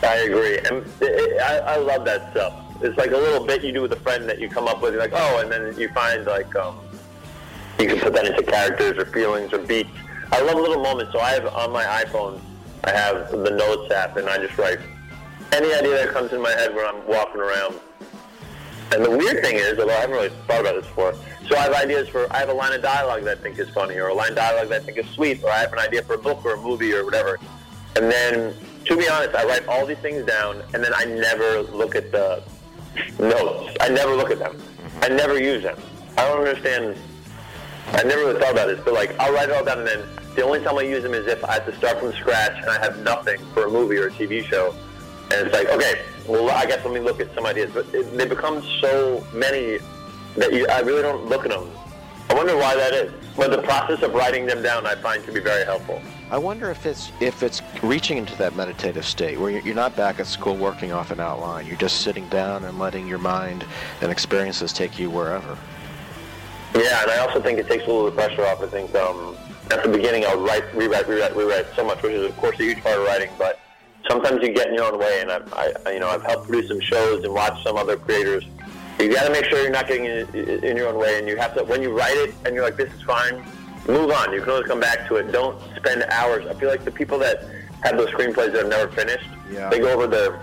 [0.02, 2.54] I agree, and it, it, I, I love that stuff.
[2.82, 4.94] It's like a little bit you do with a friend that you come up with.
[4.94, 6.80] You're like, oh, and then you find like um,
[7.80, 9.90] you can put that into characters or feelings or beats.
[10.36, 11.14] I love little moments.
[11.14, 12.42] So I have on my iPhone,
[12.84, 14.80] I have the Notes app, and I just write
[15.54, 17.80] any idea that comes in my head when I'm walking around.
[18.92, 21.16] And the weird thing is, although I haven't really thought about this before,
[21.48, 23.70] so I have ideas for, I have a line of dialogue that I think is
[23.70, 25.80] funny, or a line of dialogue that I think is sweet, or I have an
[25.80, 27.40] idea for a book or a movie or whatever.
[27.96, 31.62] And then, to be honest, I write all these things down, and then I never
[31.62, 32.44] look at the
[33.20, 33.78] notes.
[33.80, 34.62] I never look at them.
[35.02, 35.78] I never use them.
[36.18, 36.98] I don't understand.
[37.88, 40.04] I never really thought about this, but like, I'll write it all down, and then
[40.36, 42.70] the only time I use them is if I have to start from scratch and
[42.70, 44.76] I have nothing for a movie or a TV show.
[45.32, 47.72] And it's like, okay, well, I guess let me look at some ideas.
[47.74, 49.80] But it, they become so many
[50.36, 51.70] that you, I really don't look at them.
[52.30, 53.14] I wonder why that is.
[53.36, 56.02] But the process of writing them down, I find, can be very helpful.
[56.32, 60.20] I wonder if it's if it's reaching into that meditative state where you're not back
[60.20, 61.68] at school working off an outline.
[61.68, 63.66] You're just sitting down and letting your mind
[64.02, 65.58] and experiences take you wherever.
[66.74, 68.62] Yeah, and I also think it takes a little pressure off.
[68.62, 69.38] I think um,
[69.72, 72.64] at the beginning I'll write, rewrite, rewrite, rewrite so much, which is of course a
[72.64, 73.30] huge part of writing.
[73.38, 73.60] But
[74.10, 76.68] sometimes you get in your own way, and I've, I, you know, I've helped produce
[76.70, 78.44] some shows and watch some other creators.
[79.00, 81.36] You got to make sure you're not getting in, in your own way, and you
[81.38, 81.64] have to.
[81.64, 83.44] When you write it, and you're like, "This is fine,"
[83.88, 84.32] move on.
[84.32, 85.32] You can always come back to it.
[85.32, 86.46] Don't spend hours.
[86.48, 87.44] I feel like the people that
[87.84, 89.70] have those screenplays that have never finished, Yeah.
[89.70, 90.40] they go over the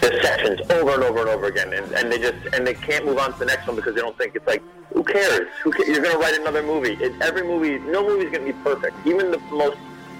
[0.00, 3.04] the sections over and over and over again, and, and they just and they can't
[3.04, 5.48] move on to the next one because they don't think it's like who cares?
[5.62, 6.94] Who ca- you're gonna write another movie?
[6.94, 8.94] It, every movie, no movie's gonna be perfect.
[9.06, 9.76] Even the most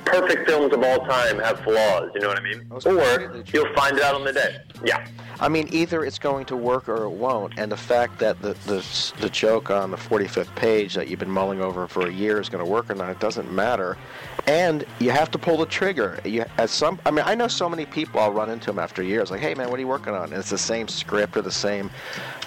[0.06, 2.10] perfect films of all time have flaws.
[2.14, 2.66] You know what I mean?
[2.70, 4.58] Or you'll find it out on the day.
[4.84, 5.06] Yeah.
[5.38, 8.54] I mean, either it's going to work or it won't, and the fact that the
[8.66, 8.84] the,
[9.20, 12.48] the joke on the 45th page that you've been mulling over for a year is
[12.48, 13.98] going to work or not, it doesn't matter.
[14.46, 16.20] And you have to pull the trigger.
[16.24, 18.20] You, as some, I mean, I know so many people.
[18.20, 20.34] I'll run into them after years, like, "Hey, man, what are you working on?" And
[20.34, 21.90] it's the same script or the same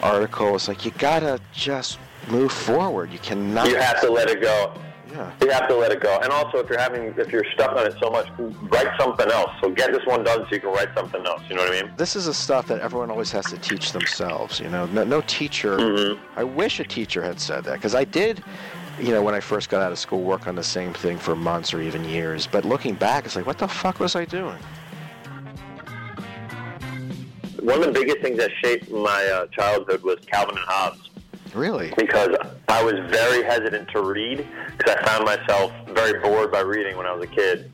[0.01, 0.55] article.
[0.55, 3.11] It's like you gotta just move forward.
[3.11, 3.67] You cannot.
[3.67, 4.73] You have to let it go.
[5.11, 5.31] Yeah.
[5.41, 6.19] You have to let it go.
[6.21, 9.51] And also, if you're having, if you're stuck on it so much, write something else.
[9.61, 11.41] So get this one done so you can write something else.
[11.49, 11.93] You know what I mean?
[11.97, 14.59] This is the stuff that everyone always has to teach themselves.
[14.59, 15.77] You know, no, no teacher.
[15.77, 16.39] Mm-hmm.
[16.39, 18.43] I wish a teacher had said that because I did.
[18.99, 21.35] You know, when I first got out of school, work on the same thing for
[21.35, 22.47] months or even years.
[22.47, 24.57] But looking back, it's like, what the fuck was I doing?
[27.61, 31.08] One of the biggest things that shaped my uh, childhood was Calvin and Hobbes.
[31.53, 31.93] Really?
[31.97, 32.35] because
[32.67, 37.05] I was very hesitant to read because I found myself very bored by reading when
[37.05, 37.71] I was a kid.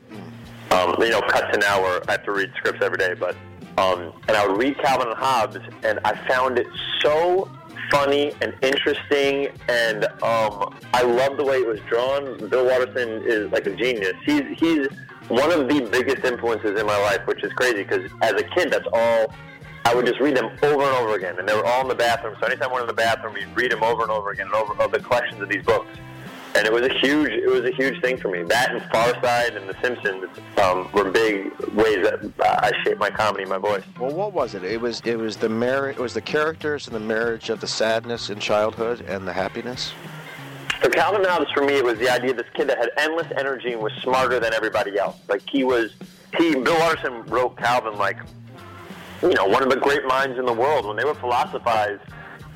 [0.70, 3.36] Um, you know, cut to now where I have to read scripts every day, but
[3.78, 6.66] um, and I would read Calvin and Hobbes, and I found it
[7.02, 7.50] so
[7.90, 12.48] funny and interesting, and um, I love the way it was drawn.
[12.48, 14.14] Bill Watterson is like a genius.
[14.24, 14.88] He's he's
[15.28, 18.70] one of the biggest influences in my life, which is crazy because as a kid,
[18.70, 19.32] that's all
[19.86, 21.94] I would just read them over and over again, and they were all in the
[21.94, 22.34] bathroom.
[22.40, 24.74] So anytime we're in the bathroom, we'd read them over and over again, and over
[24.82, 25.86] of the collections of these books.
[26.56, 28.42] And it was a huge, it was a huge thing for me.
[28.42, 30.24] That and Far Side and The Simpsons
[30.60, 33.84] um, were big ways that I shaped my comedy, my voice.
[34.00, 34.64] Well, what was it?
[34.64, 35.98] It was it was the marriage.
[35.98, 39.92] It was the characters and the marriage of the sadness in childhood and the happiness.
[40.80, 43.28] For Calvin Hobbes, for me, it was the idea of this kid that had endless
[43.38, 45.16] energy and was smarter than everybody else.
[45.28, 45.92] Like he was,
[46.36, 48.18] he Bill Watterson wrote Calvin like,
[49.22, 50.86] you know, one of the great minds in the world.
[50.86, 51.98] When they would philosophize,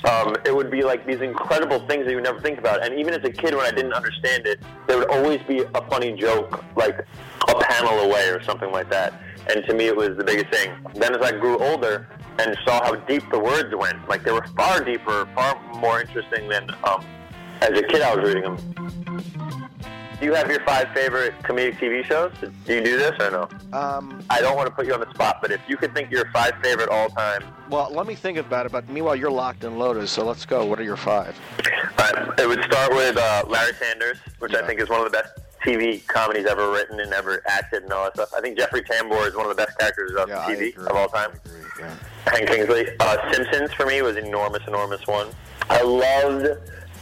[0.05, 2.85] um, it would be like these incredible things that you never think about.
[2.85, 5.83] And even as a kid, when I didn't understand it, there would always be a
[5.89, 7.07] funny joke, like
[7.49, 9.21] a panel away or something like that.
[9.49, 10.73] And to me, it was the biggest thing.
[10.95, 14.47] Then as I grew older and saw how deep the words went, like they were
[14.57, 17.05] far deeper, far more interesting than um,
[17.61, 19.40] As a kid, I was reading them.
[20.21, 22.31] Do you have your five favorite comedic TV shows?
[22.67, 23.49] Do you do this or no?
[23.73, 26.11] Um, I don't want to put you on the spot, but if you could think
[26.11, 28.73] your five favorite all-time, well, let me think about it.
[28.73, 30.67] But meanwhile, you're locked and loaded, so let's go.
[30.67, 31.35] What are your five?
[31.97, 34.59] uh, it would start with uh, Larry Sanders, which Yeah.
[34.59, 35.33] I think is one of the best
[35.65, 38.31] TV comedies ever written and ever acted and all that stuff.
[38.37, 41.09] I think Jeffrey Tambor is one of the best characters on Yeah, TV of all
[41.09, 41.31] time.
[41.47, 41.61] Agree.
[41.79, 41.95] Yeah.
[42.27, 42.89] Hank Kingsley.
[43.01, 45.29] Uh, Simpsons for me was an enormous, enormous one.
[45.71, 46.45] I loved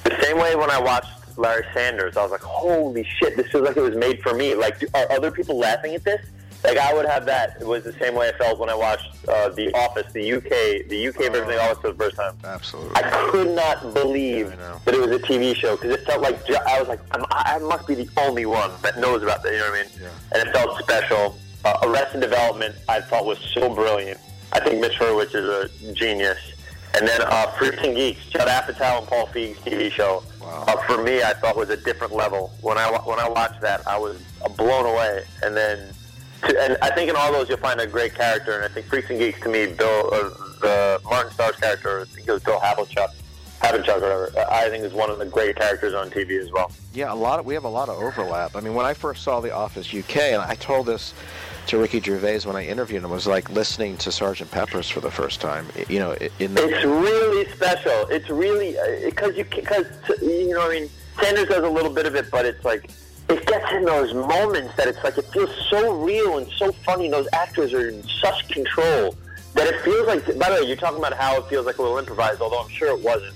[0.05, 2.17] the same way when I watched Larry Sanders.
[2.17, 4.55] I was like, holy shit, this feels like it was made for me.
[4.55, 6.21] Like, are other people laughing at this?
[6.65, 7.57] Like, I would have that.
[7.61, 10.89] It was the same way I felt when I watched uh, The Office, the UK,
[10.89, 12.35] the UK version of The Office for the first time.
[12.43, 12.97] Absolutely.
[12.97, 16.37] I could not believe Yeah, that it was a TV show because it felt like
[16.51, 19.53] I was like I'm, I must be the only one that knows about that.
[19.53, 19.93] You know what I mean?
[20.03, 20.09] Yeah.
[20.41, 21.39] And it felt special.
[21.65, 24.19] Uh, Arrested Development I thought was so brilliant.
[24.53, 25.47] I think Mitch Hurwitz is
[25.89, 26.39] a genius.
[26.95, 30.25] And then uh, Freaks and Geeks, Judd Apatow and Paul Feig's TV show.
[30.69, 32.53] Uh, for me, I thought was a different level.
[32.61, 34.21] When I when I watched that, I was
[34.55, 35.25] blown away.
[35.43, 35.95] And then,
[36.47, 38.53] to, and I think in all those you'll find a great character.
[38.53, 40.29] And I think Freaks and Geeks to me, Bill, uh,
[40.61, 43.09] the Martin Starr's character, I think it was Bill Havlicek,
[43.61, 44.33] Havlicek or whatever.
[44.51, 46.71] I think is one of the great characters on TV as well.
[46.93, 47.39] Yeah, a lot.
[47.39, 48.55] Of, we have a lot of overlap.
[48.55, 51.15] I mean, when I first saw The Office UK, and I told this
[51.69, 55.11] to Ricky Gervais when I interviewed him, was like listening to Sergeant Pepper's for the
[55.11, 55.67] first time.
[55.89, 58.07] You know, in the It's really special.
[58.11, 59.87] It's really because you because
[60.21, 60.91] you know I mean.
[61.21, 62.91] Sanders does a little bit of it, but it's like
[63.29, 67.09] it gets in those moments that it's like it feels so real and so funny.
[67.09, 69.17] Those actors are in such control
[69.55, 70.25] that it feels like.
[70.39, 72.71] By the way, you're talking about how it feels like a little improvised, although I'm
[72.71, 73.35] sure it wasn't.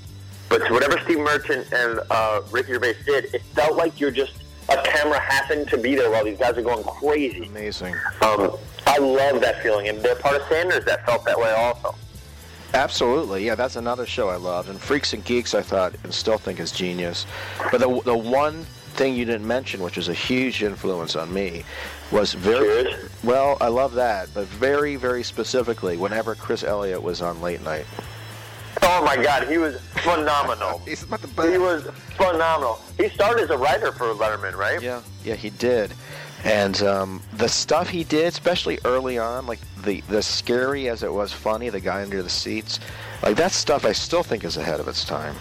[0.48, 4.76] But whatever Steve Merchant and uh, Ricky Gervais did, it felt like you're just a
[4.82, 7.46] camera happened to be there while these guys are going crazy.
[7.46, 7.94] amazing.
[8.22, 11.94] Um, I love that feeling, and they're part of Sanders that felt that way also.
[12.74, 13.54] Absolutely, yeah.
[13.54, 16.72] That's another show I loved, and Freaks and Geeks I thought and still think is
[16.72, 17.26] genius.
[17.70, 21.64] But the the one thing you didn't mention, which was a huge influence on me,
[22.10, 23.10] was very Cheers.
[23.22, 23.58] well.
[23.60, 27.84] I love that, but very very specifically, whenever Chris Elliott was on late night.
[28.80, 30.78] Oh my God, he was phenomenal.
[30.86, 32.80] He's about the he was phenomenal.
[32.96, 34.80] He started as a writer for Letterman, right?
[34.80, 35.92] Yeah, yeah, he did.
[36.44, 41.12] And um, the stuff he did, especially early on, like the the scary as it
[41.12, 42.80] was funny, the guy under the seats,
[43.22, 45.36] like that stuff, I still think is ahead of its time.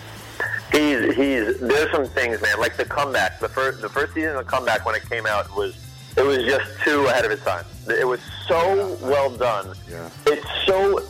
[0.71, 1.59] He's he's.
[1.59, 2.59] There's some things, man.
[2.59, 3.39] Like the comeback.
[3.39, 5.75] The first the first season of the comeback when it came out was
[6.17, 7.65] it was just too ahead of its time.
[7.87, 9.75] It was so well done.
[9.89, 10.09] Yeah.
[10.27, 11.03] It's so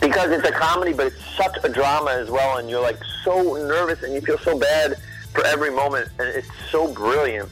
[0.00, 3.42] because it's a comedy, but it's such a drama as well, and you're like so
[3.66, 4.96] nervous and you feel so bad
[5.34, 7.48] for every moment, and it's so brilliant.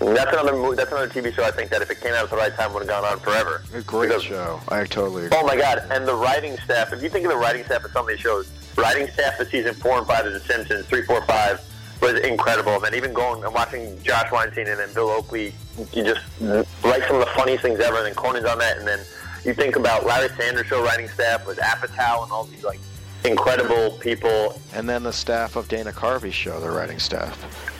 [0.00, 2.24] And that's another mo- that's another TV show I think that if it came out
[2.24, 3.62] at the right time would have gone on forever.
[3.74, 4.60] A great Because- show.
[4.68, 5.38] I totally agree.
[5.38, 5.84] Oh my God!
[5.90, 6.92] And the writing staff.
[6.92, 9.44] If you think of the writing staff of some of these shows, writing staff for
[9.44, 11.60] season four and five of The Simpsons, three, four, five
[12.00, 12.72] was incredible.
[12.74, 15.54] And then even going and watching Josh Weinstein and then Bill Oakley,
[15.92, 17.98] you just write some of the funniest things ever.
[17.98, 18.78] And then Conan's on that.
[18.78, 18.98] And then
[19.44, 22.80] you think about Larry Sanders show writing staff with Apatow and all these like
[23.24, 24.60] incredible people.
[24.74, 27.38] And then the staff of Dana Carvey's show, the writing staff.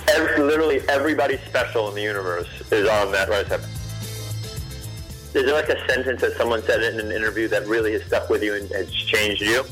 [0.09, 3.79] Every, literally everybody special in the universe is on that writing staff.
[5.35, 8.29] Is there like a sentence that someone said in an interview that really has stuck
[8.29, 9.65] with you and has changed you?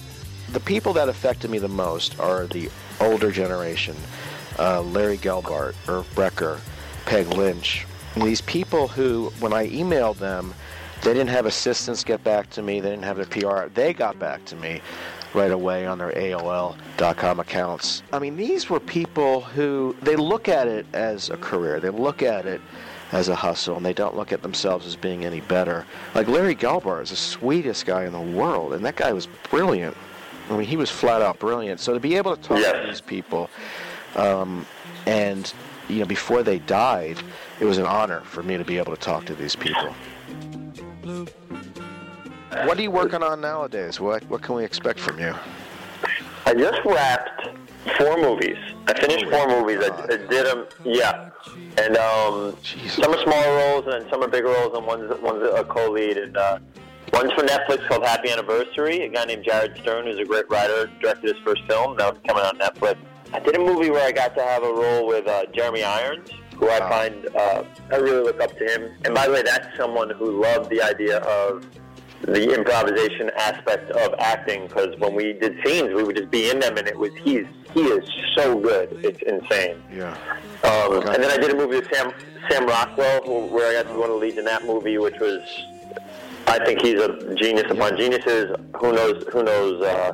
[0.53, 3.95] The people that affected me the most are the older generation.
[4.59, 6.61] Uh, Larry Gelbart, Irv Brecher,
[7.05, 7.87] Peg Lynch.
[8.17, 10.55] These people who, when I emailed them,
[11.03, 12.81] they didn't have assistants get back to me.
[12.81, 13.69] They didn't have their PR.
[13.73, 14.81] They got back to me
[15.33, 18.03] right away on their AOL.com accounts.
[18.13, 21.81] I mean, these were people who they look at it as a career.
[21.81, 22.61] They look at it
[23.13, 25.85] as a hustle, and they don't look at themselves as being any better.
[26.15, 29.97] Like Larry Gelbart is the sweetest guy in the world, and that guy was brilliant.
[30.49, 31.81] I mean, he was flat out brilliant.
[31.81, 32.73] So to be able to talk Yes.
[32.83, 33.51] to these people,
[34.17, 34.67] um,
[35.07, 35.53] and
[35.89, 37.19] you know, before they died,
[37.59, 39.95] it was an honor for me to be able to talk to these people.
[42.67, 44.01] What are you working on nowadays?
[44.01, 45.35] What what can we expect from you?
[46.47, 47.49] I just wrapped
[47.97, 48.57] four movies.
[48.87, 49.79] I finished four movies.
[49.83, 51.31] I, I did them, yeah.
[51.79, 52.57] And um,
[52.89, 56.17] some are smaller roles, and then some are bigger roles, and one's one's a co-lead.
[56.17, 56.59] And uh,
[57.13, 59.03] one's for Netflix called Happy Anniversary.
[59.03, 61.97] A guy named Jared Stern, who's a great writer, directed his first film.
[61.99, 62.97] That was coming on Netflix.
[63.33, 66.31] I did a movie where I got to have a role with uh, Jeremy Irons,
[66.61, 68.91] who I find uh, I really look up to him.
[69.05, 71.67] And by the way, that's someone who loved the idea of
[72.23, 76.61] the improvisation aspect of acting because when we did scenes, we would just be in
[76.61, 78.05] them, and it was he's he is
[78.37, 79.83] so good, it's insane.
[79.93, 80.13] Yeah.
[80.63, 81.15] Um, Okay.
[81.15, 82.13] and then I did a movie with Sam
[82.51, 84.99] Sam Rockwell, who, where I got to be one of the leads in that movie,
[84.99, 85.41] which was
[86.47, 88.55] I think he's a genius upon geniuses.
[88.81, 90.13] Who knows who knows uh,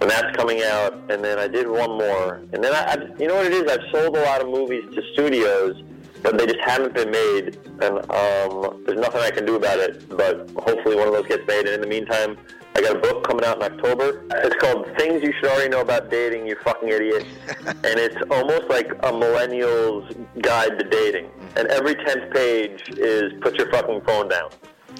[0.00, 0.94] and that's coming out.
[1.10, 3.70] And then I did one more, and then I, I you know what it is?
[3.70, 5.82] I've sold a lot of movies to studios,
[6.22, 10.08] but they just haven't been made, and um, there's nothing I can do about it.
[10.08, 11.66] But hopefully, one of those gets made.
[11.66, 12.38] And in the meantime,
[12.78, 14.24] I got a book coming out in October.
[14.34, 17.26] It's called Things You Should Already Know About Dating, You Fucking Idiot.
[17.66, 21.28] and it's almost like a millennial's guide to dating.
[21.56, 24.50] And every 10th page is put your fucking phone down.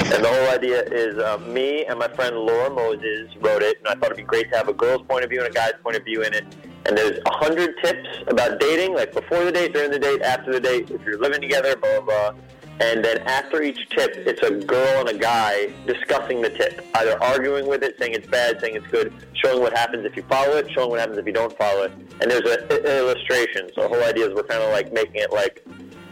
[0.01, 3.89] And the whole idea is uh, me and my friend Laura Moses wrote it, and
[3.89, 5.75] I thought it'd be great to have a girl's point of view and a guy's
[5.83, 6.45] point of view in it.
[6.87, 10.53] And there's a hundred tips about dating, like before the date, during the date, after
[10.53, 12.41] the date, if you're living together, blah blah blah.
[12.81, 17.21] And then after each tip, it's a girl and a guy discussing the tip, either
[17.21, 20.57] arguing with it, saying it's bad, saying it's good, showing what happens if you follow
[20.57, 21.93] it, showing what happens if you don't follow it.
[22.21, 23.69] And there's a, an illustration.
[23.75, 25.65] So the whole idea is we're kind of like making it like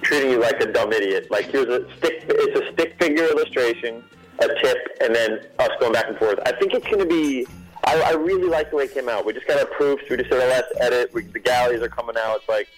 [0.07, 1.31] treating you like a dumb idiot.
[1.31, 4.03] Like here's a stick, it's a stick figure illustration,
[4.39, 6.39] a tip, and then us going back and forth.
[6.47, 7.47] I think it's going to be.
[7.85, 9.25] I, I really like the way it came out.
[9.25, 10.03] We just got approved.
[10.11, 11.13] We just did a last edit.
[11.13, 12.39] We, the galleys are coming out.
[12.39, 12.69] It's like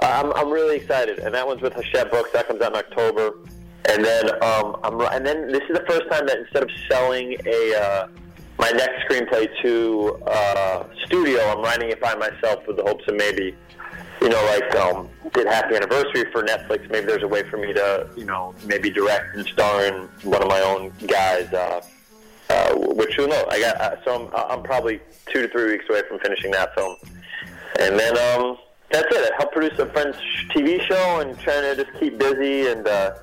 [0.00, 2.30] I'm, I'm really excited, and that one's with Hachette Books.
[2.32, 3.38] That comes out in October,
[3.88, 7.36] and then um, I'm and then this is the first time that instead of selling
[7.46, 8.08] a uh,
[8.58, 13.16] my next screenplay to uh, studio, I'm writing it by myself with the hopes of
[13.16, 13.56] maybe
[14.20, 16.90] you know, like um, did Happy Anniversary for Netflix.
[16.90, 20.42] Maybe there's a way for me to, you know, maybe direct and star in one
[20.42, 21.52] of my own guys.
[21.52, 21.80] Uh,
[22.50, 23.44] uh, which who knows?
[23.48, 26.74] I got uh, so I'm, I'm probably two to three weeks away from finishing that
[26.74, 26.96] film,
[27.78, 28.56] and then um,
[28.90, 29.32] that's it.
[29.32, 30.16] I help produce a friend's
[30.50, 32.66] TV show and trying to just keep busy.
[32.66, 33.14] And uh,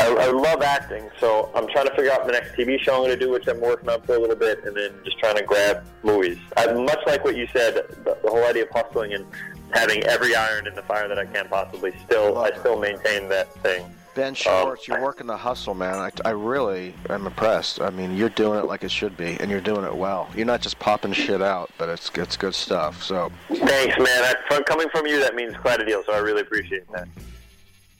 [0.00, 3.00] I, I love acting, so I'm trying to figure out the next TV show I'm
[3.00, 5.36] going to do, which I'm working on for a little bit, and then just trying
[5.36, 6.38] to grab movies.
[6.56, 9.26] I, much like what you said, the, the whole idea of hustling and
[9.72, 11.92] having every iron in the fire that I can possibly.
[12.04, 13.84] Still, I still maintain that thing.
[14.14, 15.94] Ben Schwartz, um, you're working the hustle, man.
[15.94, 17.80] I, I really am impressed.
[17.80, 20.28] I mean, you're doing it like it should be, and you're doing it well.
[20.36, 23.02] You're not just popping shit out, but it's it's good stuff.
[23.02, 24.06] So thanks, man.
[24.24, 26.02] I, from, coming from you, that means quite a deal.
[26.04, 27.08] So I really appreciate that.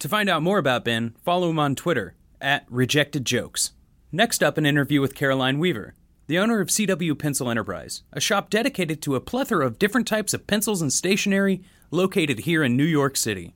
[0.01, 3.73] To find out more about Ben, follow him on Twitter at Rejected Jokes.
[4.11, 5.95] Next up, an interview with Caroline Weaver,
[6.33, 10.33] the owner of CW Pencil Enterprise, a shop dedicated to a plethora of different types
[10.33, 13.53] of pencils and stationery located here in New York City.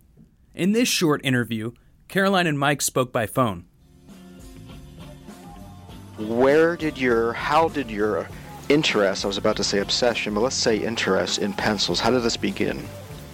[0.55, 1.72] In this short interview,
[2.09, 3.64] Caroline and Mike spoke by phone.
[6.18, 8.29] Where did your, how did your
[8.68, 12.24] interest, I was about to say obsession, but let's say interest in pencils, how did
[12.24, 12.87] this begin?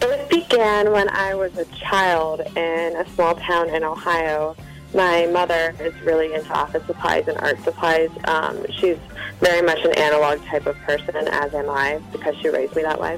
[0.02, 4.54] It began when I was a child in a small town in Ohio.
[4.94, 8.10] My mother is really into office supplies and art supplies.
[8.26, 8.98] Um, she's
[9.42, 13.00] very much an analog type of person, as am I, because she raised me that
[13.00, 13.14] way.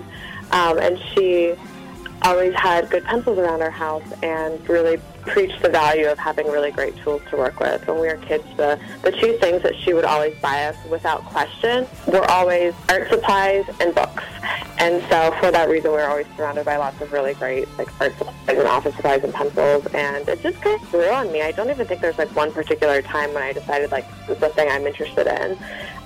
[0.50, 1.54] Um, and she
[2.22, 6.70] always had good pencils around her house and really preached the value of having really
[6.70, 7.86] great tools to work with.
[7.86, 11.24] When we were kids, the, the two things that she would always buy us without
[11.24, 14.22] question were always art supplies and books.
[14.78, 17.88] And so for that reason, we were always surrounded by lots of really great like
[18.00, 19.86] art supplies and office supplies and pencils.
[19.94, 21.42] And it just kind of grew on me.
[21.42, 24.40] I don't even think there's like one particular time when I decided like this is
[24.40, 25.58] the thing I'm interested in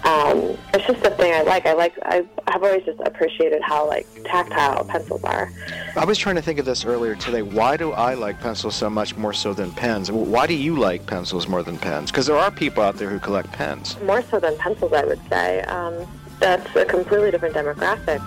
[0.05, 1.67] um, it's just the thing I like.
[1.67, 1.95] I like.
[2.03, 5.53] I have always just appreciated how like tactile pencils are.
[5.97, 7.43] I was trying to think of this earlier today.
[7.43, 10.11] Why do I like pencils so much more so than pens?
[10.11, 12.11] Why do you like pencils more than pens?
[12.11, 13.97] Because there are people out there who collect pens.
[14.03, 15.63] More so than pencils, I would say.
[15.63, 16.07] Um,
[16.41, 18.21] that's a completely different demographic.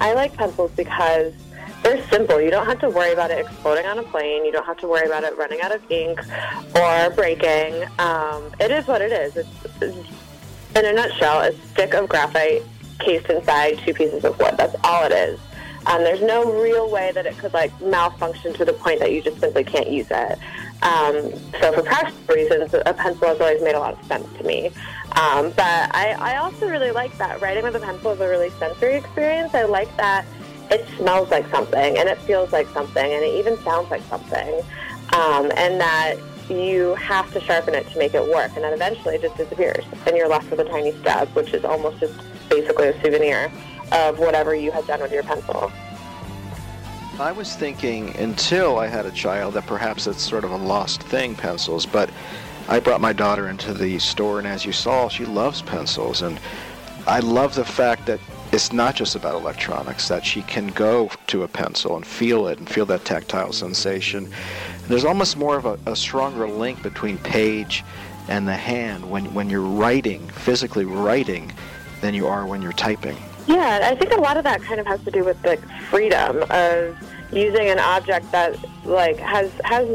[0.00, 1.32] I like pencils because
[1.82, 2.40] they're simple.
[2.40, 4.44] You don't have to worry about it exploding on a plane.
[4.44, 6.18] You don't have to worry about it running out of ink
[6.74, 7.84] or breaking.
[7.98, 9.36] Um, it is what it is.
[9.36, 9.48] It's,
[9.80, 10.08] it's,
[10.74, 12.62] in a nutshell, a stick of graphite
[12.98, 14.54] cased inside two pieces of wood.
[14.56, 15.38] That's all it is.
[15.86, 19.20] Um, there's no real way that it could like malfunction to the point that you
[19.20, 20.38] just simply can't use it.
[20.82, 24.44] Um, so for practical reasons, a pencil has always made a lot of sense to
[24.44, 24.68] me.
[25.12, 28.50] Um, but I, I also really like that writing with a pencil is a really
[28.58, 29.54] sensory experience.
[29.54, 30.26] I like that
[30.70, 34.62] it smells like something and it feels like something and it even sounds like something.
[35.12, 36.16] Um, and that
[36.48, 38.50] you have to sharpen it to make it work.
[38.54, 41.64] And then eventually it just disappears and you're left with a tiny stub, which is
[41.64, 42.14] almost just
[42.48, 43.52] basically a souvenir
[43.92, 45.70] of whatever you had done with your pencil.
[47.18, 51.02] I was thinking until I had a child that perhaps it's sort of a lost
[51.02, 52.10] thing, pencils, but
[52.68, 56.22] I brought my daughter into the store, and as you saw, she loves pencils.
[56.22, 56.40] And
[57.06, 58.18] I love the fact that
[58.52, 62.58] it's not just about electronics, that she can go to a pencil and feel it
[62.58, 64.24] and feel that tactile sensation.
[64.24, 67.84] And there's almost more of a, a stronger link between page
[68.28, 71.52] and the hand when, when you're writing, physically writing,
[72.00, 73.16] than you are when you're typing.
[73.46, 75.56] Yeah, I think a lot of that kind of has to do with the
[75.90, 76.96] freedom of
[77.32, 79.86] using an object that like has has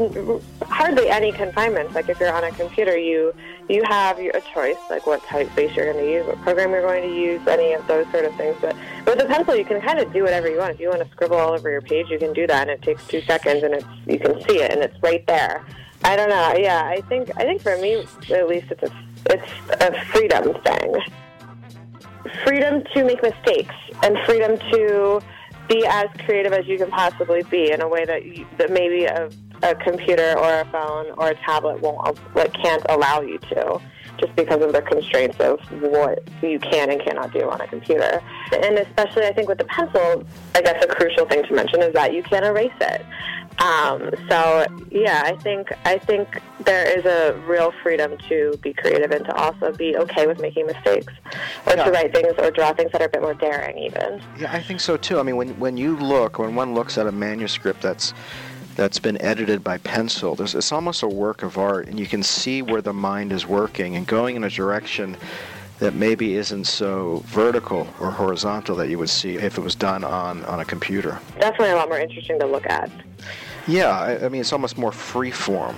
[0.62, 1.94] hardly any confinements.
[1.94, 3.34] Like if you're on a computer, you
[3.68, 7.02] you have a choice, like what typeface you're going to use, what program you're going
[7.02, 8.56] to use, any of those sort of things.
[8.60, 8.76] But
[9.06, 10.74] with a pencil, you can kind of do whatever you want.
[10.74, 12.82] If you want to scribble all over your page, you can do that, and it
[12.82, 15.64] takes two seconds, and it's you can see it, and it's right there.
[16.02, 16.54] I don't know.
[16.56, 18.90] Yeah, I think I think for me, at least, it's a
[19.26, 20.96] it's a freedom thing.
[22.44, 25.20] Freedom to make mistakes and freedom to
[25.68, 29.04] be as creative as you can possibly be in a way that you, that maybe
[29.04, 29.30] a,
[29.62, 33.80] a computer or a phone or a tablet won't like can't allow you to
[34.18, 38.20] just because of the constraints of what you can and cannot do on a computer.
[38.52, 40.24] And especially, I think with the pencil,
[40.54, 43.04] I guess a crucial thing to mention is that you can't erase it.
[43.60, 49.10] Um, so yeah, I think I think there is a real freedom to be creative
[49.10, 51.12] and to also be okay with making mistakes,
[51.66, 51.84] or Yeah.
[51.84, 54.22] to write things or draw things that are a bit more daring, even.
[54.38, 55.20] Yeah, I think so too.
[55.20, 58.14] I mean, when when you look, when one looks at a manuscript that's
[58.76, 62.22] that's been edited by pencil, there's, it's almost a work of art, and you can
[62.22, 65.18] see where the mind is working and going in a direction
[65.80, 70.04] that maybe isn't so vertical or horizontal that you would see if it was done
[70.04, 71.18] on, on a computer.
[71.40, 72.90] Definitely a lot more interesting to look at.
[73.66, 75.76] Yeah, I, I mean, it's almost more free form.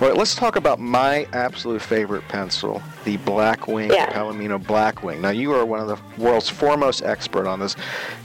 [0.00, 4.12] Well, let's talk about my absolute favorite pencil, the Blackwing Yeah.
[4.12, 5.20] Palomino Blackwing.
[5.20, 7.76] Now, you are one of the world's foremost expert on this.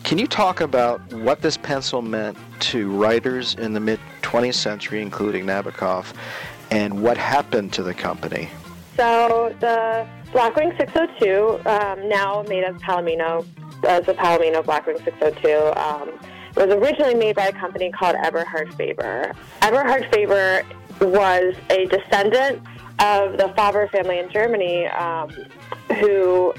[0.03, 5.01] Can you talk about what this pencil meant to writers in the mid 20th century,
[5.01, 6.13] including Nabokov,
[6.71, 8.49] and what happened to the company?
[8.95, 13.45] So the Blackwing 602, um, now made as Palomino,
[13.87, 16.19] as the Palomino Blackwing 602, um,
[16.57, 19.33] was originally made by a company called Eberhard Faber.
[19.61, 20.63] Eberhard Faber
[21.01, 22.61] was a descendant
[22.99, 25.29] of the Faber family in Germany, um,
[25.99, 26.53] who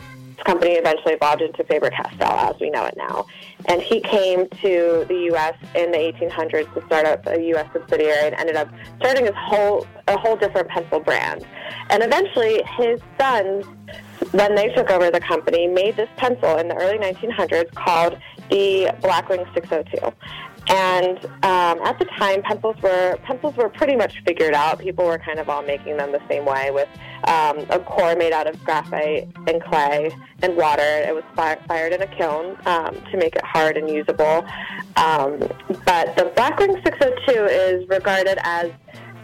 [0.44, 3.26] company eventually evolved into Faber-Castell as we know it now.
[3.66, 5.54] And he came to the U.S.
[5.74, 7.66] in the 1800s to start up a U.S.
[7.72, 8.68] subsidiary and ended up
[8.98, 11.46] starting his whole a whole different pencil brand.
[11.90, 13.66] And eventually, his sons,
[14.30, 18.18] when they took over the company, made this pencil in the early 1900s called
[18.50, 20.12] the Blackwing 602.
[20.70, 24.78] And um, at the time, pencils were pencils were pretty much figured out.
[24.78, 26.88] People were kind of all making them the same way, with
[27.24, 30.82] um, a core made out of graphite and clay and water.
[30.82, 34.46] It was fi- fired in a kiln um, to make it hard and usable.
[34.96, 35.38] Um,
[35.86, 38.70] but the Blackwing 602 is regarded as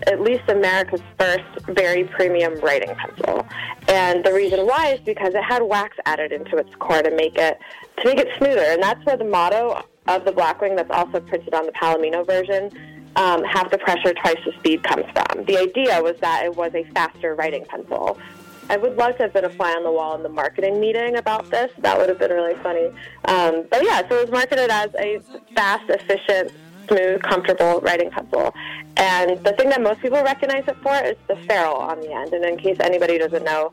[0.07, 3.47] at least America's first very premium writing pencil.
[3.89, 7.37] And the reason why is because it had wax added into its core to make
[7.37, 7.59] it
[7.99, 8.63] to make it smoother.
[8.63, 12.71] And that's where the motto of the Blackwing that's also printed on the Palomino version,
[13.17, 15.45] um, half the pressure, twice the speed comes from.
[15.45, 18.19] The idea was that it was a faster writing pencil.
[18.71, 21.17] I would love to have been a fly on the wall in the marketing meeting
[21.17, 21.71] about this.
[21.79, 22.87] That would have been really funny.
[23.27, 25.21] Um, but yeah, so it was marketed as a
[25.55, 26.53] fast, efficient,
[26.89, 28.55] smooth, comfortable writing pencil.
[28.97, 32.33] And the thing that most people recognize it for is the ferrule on the end.
[32.33, 33.73] And in case anybody doesn't know,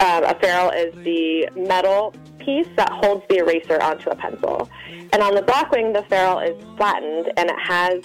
[0.00, 4.68] um, a ferrule is the metal piece that holds the eraser onto a pencil.
[5.12, 8.04] And on the Blackwing, the ferrule is flattened and it has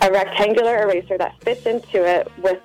[0.00, 2.58] a rectangular eraser that fits into it with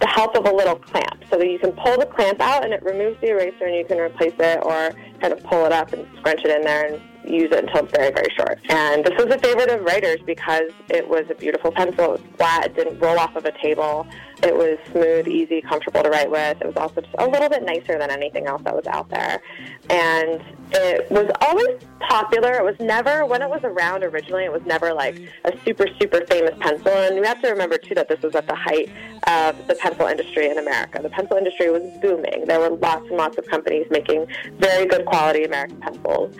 [0.00, 2.72] the help of a little clamp so that you can pull the clamp out and
[2.72, 5.92] it removes the eraser and you can replace it or kind of pull it up
[5.92, 8.60] and scrunch it in there and use it until it's very, very short.
[8.68, 12.04] And this was a favorite of writers because it was a beautiful pencil.
[12.04, 14.06] It was flat, it didn't roll off of a table.
[14.42, 16.60] It was smooth, easy, comfortable to write with.
[16.60, 19.40] It was also just a little bit nicer than anything else that was out there.
[19.88, 22.54] And it was always popular.
[22.54, 26.26] It was never, when it was around originally, it was never like a super, super
[26.26, 26.90] famous pencil.
[26.92, 28.90] And we have to remember, too, that this was at the height
[29.26, 31.00] of the pencil industry in America.
[31.00, 32.44] The pencil industry was booming.
[32.46, 34.26] There were lots and lots of companies making
[34.58, 36.34] very good quality American pencils.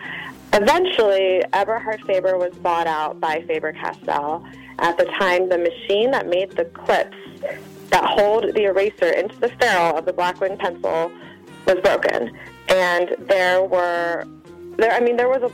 [0.57, 4.47] Eventually, Eberhard Faber was bought out by Faber-Castell.
[4.79, 7.17] At the time, the machine that made the clips
[7.89, 11.11] that hold the eraser into the ferrule of the Blackwing pencil
[11.65, 12.31] was broken.
[12.69, 14.23] And there were,
[14.77, 15.51] there, I mean, there was a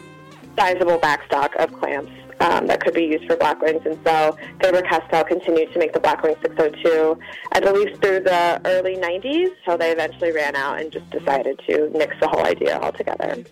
[0.55, 2.11] sizable backstock of clamps
[2.41, 3.85] um, that could be used for Blackwings.
[3.85, 7.17] And so Faber-Castell continued to make the black Blackwing 602,
[7.51, 9.51] I believe, through the early 90s.
[9.65, 13.43] So they eventually ran out and just decided to nix the whole idea altogether.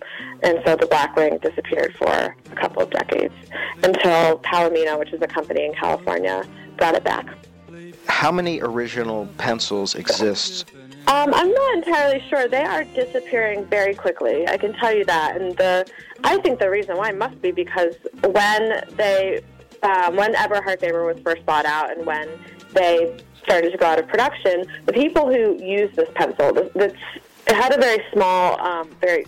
[0.42, 3.34] And so the black Blackwing disappeared for a couple of decades
[3.82, 6.44] until Palomino, which is a company in California,
[6.76, 7.26] brought it back.
[8.06, 10.72] How many original pencils exist?
[11.06, 12.46] Um, I'm not entirely sure.
[12.46, 14.46] They are disappearing very quickly.
[14.46, 15.40] I can tell you that.
[15.40, 15.86] And the,
[16.22, 17.94] I think the reason why must be because
[18.24, 19.42] when they,
[19.82, 22.28] um, when Eberhard Faber was first bought out, and when
[22.74, 26.92] they started to go out of production, the people who used this pencil, this,
[27.46, 29.24] it had a very small, um, very,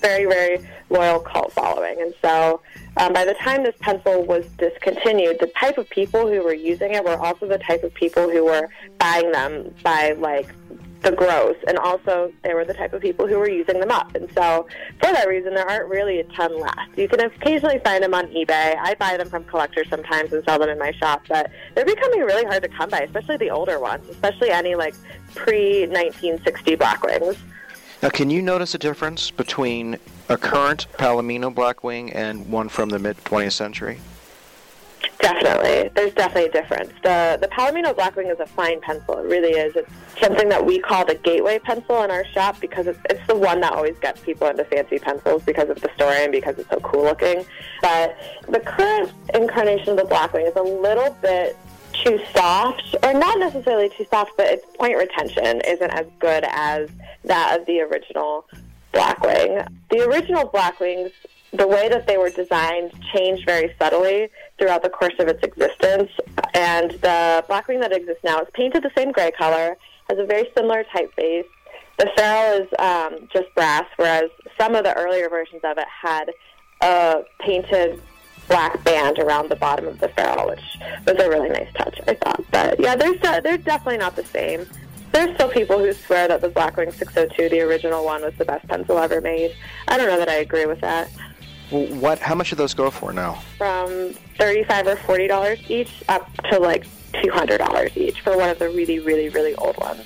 [0.00, 2.60] very, very loyal cult following, and so.
[2.96, 6.94] Um, by the time this pencil was discontinued, the type of people who were using
[6.94, 8.68] it were also the type of people who were
[8.98, 10.54] buying them by like
[11.04, 14.14] the gross, and also they were the type of people who were using them up.
[14.14, 14.66] And so,
[15.00, 16.96] for that reason, there aren't really a ton left.
[16.96, 18.76] You can occasionally find them on eBay.
[18.78, 22.20] I buy them from collectors sometimes and sell them in my shop, but they're becoming
[22.20, 24.94] really hard to come by, especially the older ones, especially any like
[25.34, 27.36] pre 1960 Blackwings.
[28.02, 29.98] Now, can you notice a difference between
[30.28, 33.98] a current Palomino Blackwing and one from the mid 20th century?
[35.20, 35.90] Definitely.
[35.94, 36.92] There's definitely a difference.
[37.02, 39.18] The the Palomino Blackwing is a fine pencil.
[39.18, 39.74] It really is.
[39.76, 39.90] It's
[40.20, 43.60] something that we call the gateway pencil in our shop because it's, it's the one
[43.60, 46.80] that always gets people into fancy pencils because of the story and because it's so
[46.80, 47.44] cool looking.
[47.80, 48.16] But
[48.48, 51.56] the current incarnation of the Blackwing is a little bit
[51.92, 56.88] too soft, or not necessarily too soft, but its point retention isn't as good as
[57.24, 58.46] that of the original
[58.92, 59.66] Blackwing.
[59.90, 61.12] The original Blackwings
[61.54, 64.28] the way that they were designed changed very subtly
[64.58, 66.10] throughout the course of its existence.
[66.54, 69.76] And the Blackwing that exists now is painted the same gray color,
[70.08, 71.46] has a very similar typeface.
[71.98, 76.30] The ferrule is um, just brass, whereas some of the earlier versions of it had
[76.80, 78.00] a painted
[78.48, 82.14] black band around the bottom of the ferrule, which was a really nice touch, I
[82.14, 82.44] thought.
[82.50, 84.66] But yeah, they're, they're definitely not the same.
[85.12, 88.66] There's still people who swear that the Blackwing 602, the original one, was the best
[88.66, 89.54] pencil ever made.
[89.86, 91.08] I don't know that I agree with that.
[91.70, 92.18] Well, what?
[92.18, 93.42] How much do those go for now?
[93.58, 96.86] From thirty-five or forty dollars each, up to like
[97.22, 100.02] two hundred dollars each for one of the really, really, really old ones.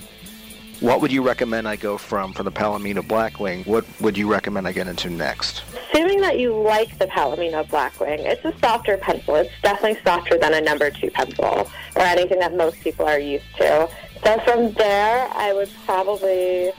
[0.81, 3.67] What would you recommend I go from for the Palomino Blackwing?
[3.67, 5.65] What would you recommend I get into next?
[5.91, 9.35] Assuming that you like the Palomino Blackwing, it's a softer pencil.
[9.35, 13.45] It's definitely softer than a number two pencil or anything that most people are used
[13.57, 13.89] to.
[14.23, 16.71] So from there, I would probably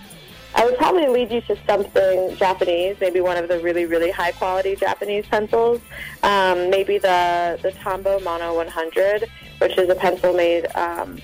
[0.55, 4.31] I would probably lead you to something Japanese, maybe one of the really, really high
[4.31, 5.81] quality Japanese pencils.
[6.23, 9.29] Um, maybe the the Tombow Mono 100,
[9.59, 11.19] which is a pencil made um,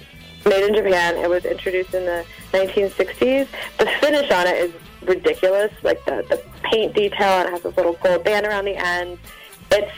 [0.45, 1.17] made in Japan.
[1.17, 3.47] It was introduced in the 1960s.
[3.77, 7.39] The finish on it is ridiculous, like the the paint detail.
[7.39, 9.17] And it has this little gold band around the end.
[9.71, 9.91] It's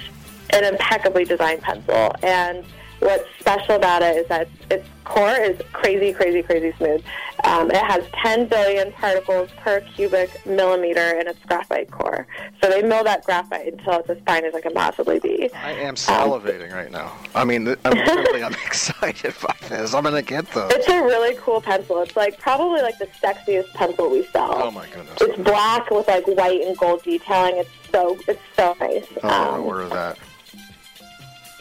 [0.52, 2.64] an impeccably designed pencil, and
[3.00, 7.04] what's special about it is that its core is crazy, crazy, crazy smooth.
[7.44, 12.28] Um, it has 10 billion particles per cubic millimeter in its graphite core.
[12.62, 15.50] So they mill that graphite until it's as fine as it can possibly be.
[15.54, 17.14] I am salivating um, right now.
[17.36, 19.94] I mean, I'm really I'm excited by this.
[19.94, 20.72] I'm gonna get those.
[20.74, 22.02] It's a really cool pencil.
[22.02, 24.64] It's like probably like the sexiest pencil we sell.
[24.64, 25.18] Oh my goodness!
[25.22, 27.58] It's black with like white and gold detailing.
[27.58, 29.06] It's so it's so nice.
[29.24, 30.18] Oh, um, order that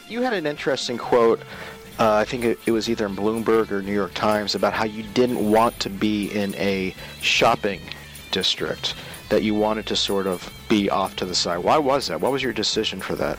[0.09, 1.41] you had an interesting quote.
[1.99, 4.85] Uh, I think it, it, was either in Bloomberg or New York Times about how
[4.85, 7.81] you didn't want to be in a shopping
[8.31, 8.95] district,
[9.31, 11.59] that you wanted to sort of be off to the side.
[11.59, 12.21] Why was that?
[12.21, 13.39] What was your decision for that?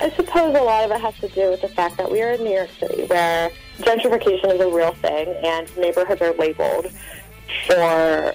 [0.00, 2.32] I suppose a lot of it has to do with the fact that we are
[2.32, 6.90] in New York City, where gentrification is a real thing, and neighborhoods are labeled
[7.66, 8.34] for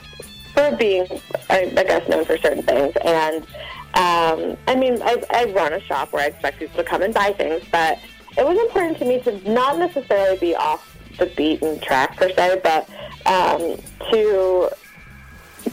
[0.54, 1.06] for being,
[1.50, 2.96] I, I guess, known for certain things.
[3.04, 3.46] And
[3.98, 7.12] um, I mean, I, I run a shop where I expect people to come and
[7.12, 7.98] buy things, but
[8.38, 12.62] it was important to me to not necessarily be off the beaten track per se,
[12.64, 12.88] but
[13.26, 13.78] um,
[14.12, 14.70] to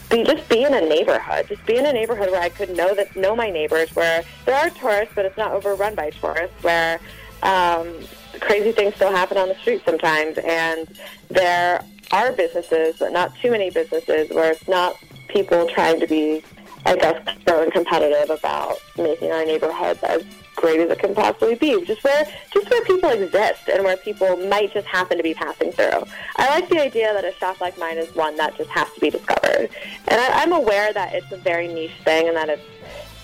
[0.09, 2.95] be just be in a neighborhood, just be in a neighborhood where I could know
[2.95, 6.99] that know my neighbors, where there are tourists, but it's not overrun by tourists, where
[7.43, 7.93] um,
[8.39, 10.87] crazy things still happen on the street sometimes, and
[11.29, 14.97] there are businesses, but not too many businesses, where it's not
[15.27, 16.43] people trying to be
[16.85, 20.23] I guess, growing competitive about making our neighborhoods as
[20.55, 21.83] great as it can possibly be.
[21.83, 25.71] Just where, just where people exist and where people might just happen to be passing
[25.71, 26.03] through.
[26.37, 28.99] I like the idea that a shop like mine is one that just has to
[28.99, 29.69] be discovered,
[30.07, 32.63] and I, I'm aware that it's a very niche thing and that it's,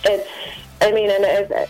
[0.05, 0.29] it's.
[0.81, 1.69] I mean, and it's, it,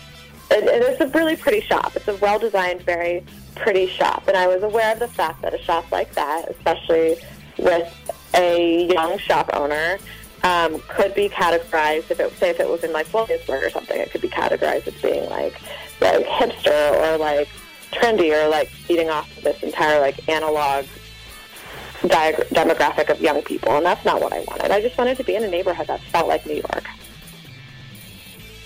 [0.50, 1.98] it's a really pretty shop.
[1.98, 3.26] It's a well-designed, very
[3.56, 7.18] pretty shop, and I was aware of the fact that a shop like that, especially
[7.58, 7.94] with
[8.34, 9.98] a young shop owner
[10.44, 14.00] um, could be categorized if it say if it was in like Williamsburg or something,
[14.00, 15.62] it could be categorized as being like
[16.00, 17.48] like hipster or like
[17.92, 20.86] trendy or like feeding off of this entire like analog
[22.02, 24.72] diag- demographic of young people, and that's not what I wanted.
[24.72, 26.86] I just wanted to be in a neighborhood that felt like New York.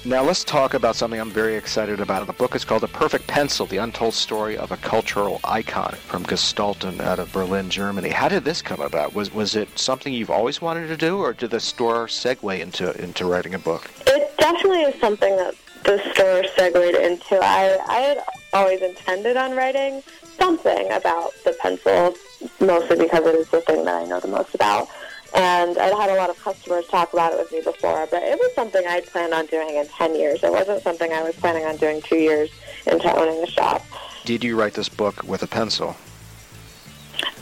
[0.05, 2.27] Now let's talk about something I'm very excited about.
[2.27, 6.23] The book is called The Perfect Pencil, The Untold Story of a Cultural Icon from
[6.23, 8.09] Gestalten out of Berlin, Germany.
[8.09, 9.15] How did this come about?
[9.15, 12.95] Was was it something you've always wanted to do, or did the store segue into,
[13.03, 13.89] into writing a book?
[14.05, 17.39] It definitely is something that the store segued into.
[17.41, 20.03] I, I had always intended on writing
[20.37, 22.13] something about the pencil,
[22.59, 24.87] mostly because it is the thing that I know the most about.
[25.35, 28.39] And I'd had a lot of customers talk about it with me before, but it
[28.39, 30.43] was something I'd planned on doing in 10 years.
[30.43, 32.49] It wasn't something I was planning on doing two years
[32.87, 33.83] into owning the shop.
[34.23, 35.95] Did you write this book with a pencil?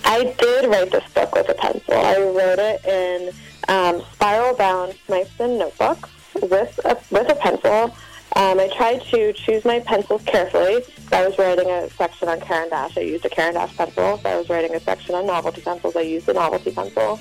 [0.06, 1.94] I did write this book with a pencil.
[1.94, 3.32] I wrote it in
[3.68, 6.10] um, spiral-bound Smythson notebooks
[6.42, 7.96] with a, with a pencil.
[8.36, 10.84] Um, I tried to choose my pencils carefully.
[11.14, 12.98] I was writing a section on Caran d'Ache.
[12.98, 14.16] I used a Caran d'Ache pencil.
[14.16, 15.96] If I was writing a section on novelty pencils.
[15.96, 17.20] I used a novelty pencil.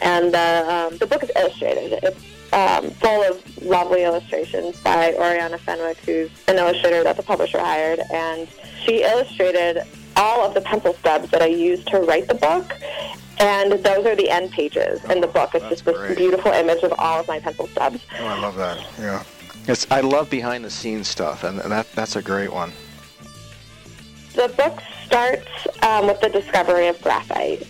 [0.00, 1.98] And uh, um, the book is illustrated.
[2.02, 7.58] It's um, full of lovely illustrations by Oriana Fenwick, who's an illustrator that the publisher
[7.58, 8.00] hired.
[8.12, 8.48] And
[8.84, 9.82] she illustrated
[10.16, 12.72] all of the pencil stubs that I used to write the book.
[13.38, 15.54] And those are the end pages in the book.
[15.54, 16.16] It's just this great.
[16.16, 18.00] beautiful image of all of my pencil stubs.
[18.20, 18.78] Oh, I love that.
[18.98, 19.24] Yeah.
[19.66, 22.72] It's, I love behind the scenes stuff, and, and that that's a great one.
[24.34, 25.46] The book starts
[25.82, 27.62] um, with the discovery of graphite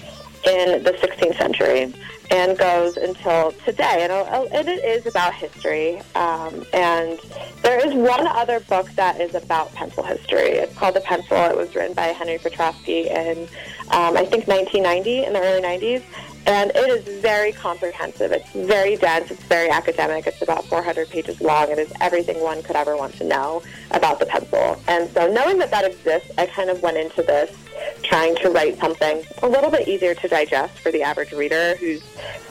[0.46, 1.92] in the 16th century
[2.30, 3.98] and goes until today.
[4.00, 6.00] And, uh, and it is about history.
[6.14, 7.18] Um, and
[7.62, 10.52] there is one other book that is about pencil history.
[10.52, 11.36] It's called The Pencil.
[11.36, 13.42] It was written by Henry Petroski in,
[13.90, 16.02] um, I think, 1990, in the early 90s.
[16.46, 18.32] And it is very comprehensive.
[18.32, 19.30] It's very dense.
[19.30, 20.26] It's very academic.
[20.26, 21.70] It's about 400 pages long.
[21.70, 24.80] It is everything one could ever want to know about the pencil.
[24.86, 27.56] And so knowing that that exists, I kind of went into this
[28.02, 32.02] trying to write something a little bit easier to digest for the average reader who's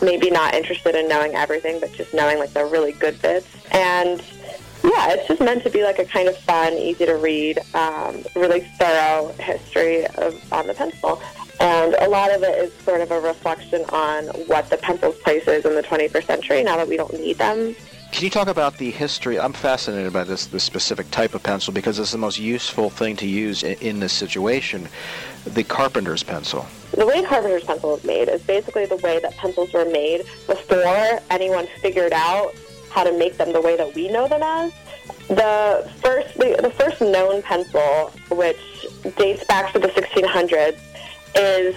[0.01, 3.47] maybe not interested in knowing everything, but just knowing like the really good bits.
[3.71, 4.21] And
[4.83, 8.23] yeah, it's just meant to be like a kind of fun, easy to read, um,
[8.35, 11.21] really thorough history of on the pencil.
[11.63, 15.47] And a lot of it is sort of a reflection on what the pencil's place
[15.47, 17.73] is in the 21st century now that we don't need them.
[18.11, 19.39] Can you talk about the history?
[19.39, 23.15] I'm fascinated by this this specific type of pencil because it's the most useful thing
[23.15, 24.89] to use in, in this situation,
[25.45, 26.67] the carpenter's pencil.
[26.91, 31.21] The way carpenter's pencil is made is basically the way that pencils were made before
[31.31, 32.53] anyone figured out
[32.91, 34.73] how to make them the way that we know them as.
[35.29, 38.59] The first, the, the first known pencil, which
[39.15, 40.77] dates back to the 1600s,
[41.35, 41.75] is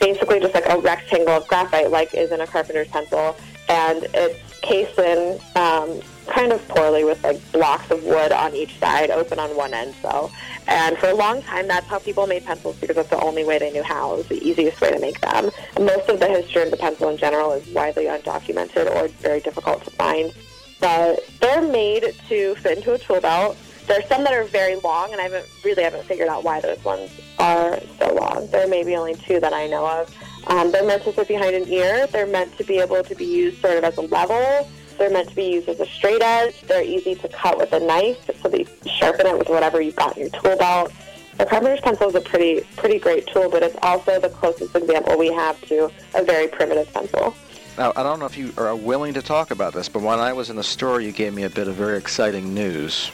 [0.00, 3.36] basically just like a rectangle of graphite, like is in a carpenter's pencil,
[3.68, 8.78] and it's cased in um, kind of poorly with like blocks of wood on each
[8.78, 9.94] side, open on one end.
[10.02, 10.30] So,
[10.66, 13.58] and for a long time, that's how people made pencils because that's the only way
[13.58, 14.14] they knew how.
[14.14, 15.50] It was the easiest way to make them.
[15.78, 19.84] Most of the history of the pencil in general is widely undocumented or very difficult
[19.84, 20.32] to find.
[20.80, 23.56] But they're made to fit into a tool belt.
[23.86, 26.82] There's some that are very long, and I haven't really haven't figured out why those
[26.84, 28.48] ones are so long.
[28.50, 30.14] There may be only two that I know of.
[30.46, 32.06] Um, they're meant to fit behind an ear.
[32.06, 34.68] They're meant to be able to be used sort of as a level.
[34.98, 36.62] They're meant to be used as a straight edge.
[36.62, 38.66] They're easy to cut with a knife, so that you
[38.98, 40.92] sharpen it with whatever you've got in your tool belt.
[41.36, 45.18] The carpenter's pencil is a pretty pretty great tool, but it's also the closest example
[45.18, 47.34] we have to a very primitive pencil.
[47.76, 50.32] Now, I don't know if you are willing to talk about this, but when I
[50.32, 53.10] was in the store, you gave me a bit of very exciting news.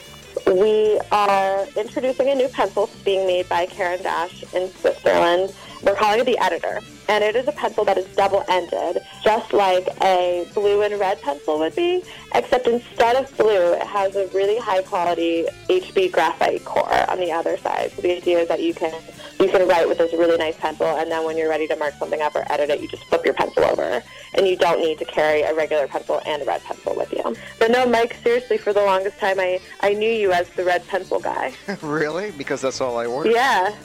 [0.51, 5.55] We are introducing a new pencil being made by Caran d'Ache in Switzerland.
[5.81, 9.87] We're calling it the Editor, and it is a pencil that is double-ended, just like
[10.01, 12.03] a blue and red pencil would be,
[12.35, 17.55] except instead of blue, it has a really high-quality HB graphite core on the other
[17.57, 17.91] side.
[17.95, 18.93] So the idea is that you can
[19.41, 21.95] you can write with this really nice pencil, and then when you're ready to mark
[21.95, 24.03] something up or edit it, you just flip your pencil over,
[24.35, 27.35] and you don't need to carry a regular pencil and a red pencil with you.
[27.57, 30.87] But no, Mike, seriously, for the longest time, I, I knew you as the red
[30.87, 31.53] pencil guy.
[31.81, 32.31] really?
[32.31, 33.31] Because that's all I ordered?
[33.33, 33.75] Yeah.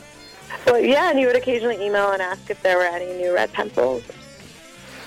[0.67, 3.53] Well, yeah, and you would occasionally email and ask if there were any new red
[3.53, 4.03] pencils.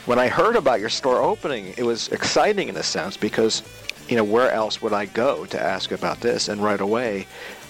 [0.06, 3.62] When I heard about your store opening, it was exciting in a sense because,
[4.08, 6.48] you know, where else would I go to ask about this?
[6.50, 7.28] And right away,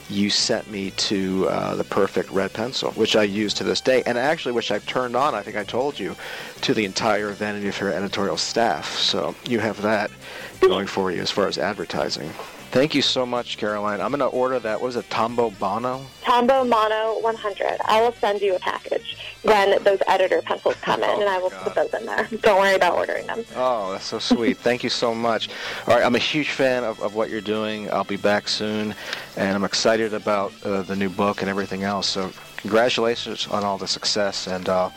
[0.09, 4.03] you sent me to uh, the perfect red pencil, which I use to this day,
[4.05, 6.15] and actually which I've turned on, I think I told you,
[6.61, 8.95] to the entire Vanity Fair editorial staff.
[8.97, 10.11] So you have that
[10.59, 12.31] going for you as far as advertising.
[12.71, 13.99] Thank you so much, Caroline.
[13.99, 14.79] I'm going to order that.
[14.79, 16.05] What was it, Tombo Bono?
[16.23, 17.79] Tombow Mono 100.
[17.85, 21.39] I will send you a package when those editor pencils come in, Oh, and I
[21.39, 21.63] will God.
[21.63, 22.27] put those in there.
[22.41, 23.43] Don't worry about ordering them.
[23.55, 24.57] Oh, that's so sweet.
[24.57, 25.49] Thank you so much.
[25.87, 27.89] All right, I'm a huge fan of, of what you're doing.
[27.91, 28.93] I'll be back soon,
[29.35, 32.07] and I'm excited about uh, the new book and everything else.
[32.07, 34.91] So, congratulations on all the success, and uh,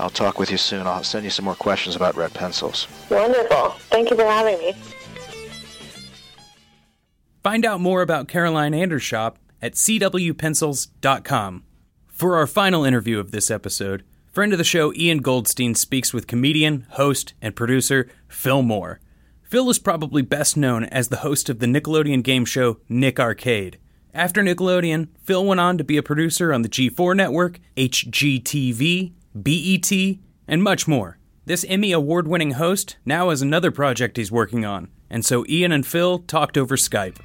[0.00, 0.88] I'll talk with you soon.
[0.88, 2.88] I'll send you some more questions about red pencils.
[3.08, 3.70] Wonderful.
[3.90, 4.74] Thank you for having me.
[7.44, 11.64] Find out more about Caroline Anders' shop at cwpencils.com.
[12.08, 16.26] For our final interview of this episode, friend of the show Ian Goldstein speaks with
[16.26, 18.98] comedian, host, and producer Phil Moore.
[19.42, 23.78] Phil is probably best known as the host of the Nickelodeon game show Nick Arcade.
[24.14, 30.18] After Nickelodeon, Phil went on to be a producer on the G4 network, HGTV, BET,
[30.48, 31.18] and much more.
[31.44, 35.72] This Emmy award winning host now has another project he's working on, and so Ian
[35.72, 37.18] and Phil talked over Skype.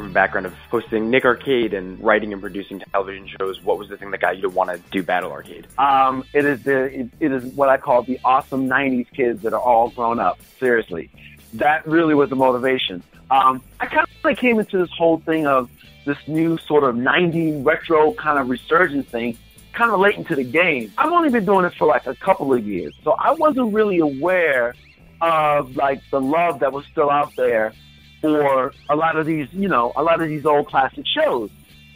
[0.00, 3.90] From a background of hosting Nick Arcade and writing and producing television shows, what was
[3.90, 5.66] the thing that got you to want to do Battle Arcade?
[5.76, 9.52] Um, it is the it, it is what I call the awesome '90s kids that
[9.52, 10.40] are all grown up.
[10.58, 11.10] Seriously,
[11.54, 13.02] that really was the motivation.
[13.30, 15.70] Um, I kind of came into this whole thing of
[16.06, 19.36] this new sort of '90s retro kind of resurgence thing
[19.72, 20.92] kind of late into the game.
[20.96, 23.98] I've only been doing it for like a couple of years, so I wasn't really
[23.98, 24.74] aware
[25.20, 27.74] of like the love that was still out there
[28.20, 31.50] for a lot of these, you know, a lot of these old classic shows.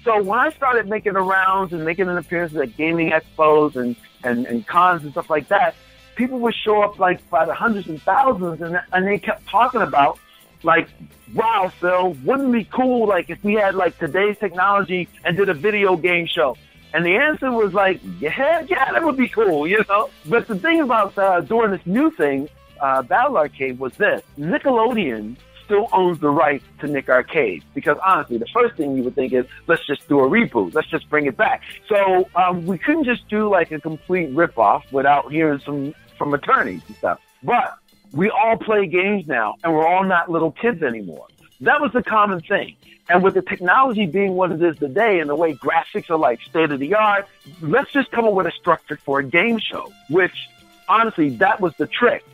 [0.04, 3.96] So when I started making the rounds and making an appearance at gaming expos and,
[4.22, 5.74] and, and cons and stuff like that,
[6.14, 9.82] people would show up like by the hundreds and thousands and, and they kept talking
[9.82, 10.18] about
[10.62, 10.88] like,
[11.34, 15.48] wow, Phil, wouldn't it be cool like if we had like today's technology and did
[15.48, 16.56] a video game show?
[16.92, 20.10] And the answer was like, yeah, yeah, that would be cool, you know?
[20.26, 22.48] But the thing about uh, doing this new thing,
[22.80, 24.22] uh, Battle Arcade, was this.
[24.38, 27.64] Nickelodeon still owns the rights to Nick Arcade.
[27.74, 30.74] Because honestly, the first thing you would think is, let's just do a reboot.
[30.74, 31.62] Let's just bring it back.
[31.88, 36.82] So um, we couldn't just do like a complete ripoff without hearing some from attorneys
[36.86, 37.20] and stuff.
[37.42, 37.74] But
[38.12, 41.26] we all play games now, and we're all not little kids anymore.
[41.60, 42.76] That was the common thing.
[43.08, 46.40] And with the technology being what it is today and the way graphics are like
[46.42, 47.26] state of the art,
[47.60, 50.48] let's just come up with a structure for a game show, which
[50.88, 52.24] honestly, that was the trick.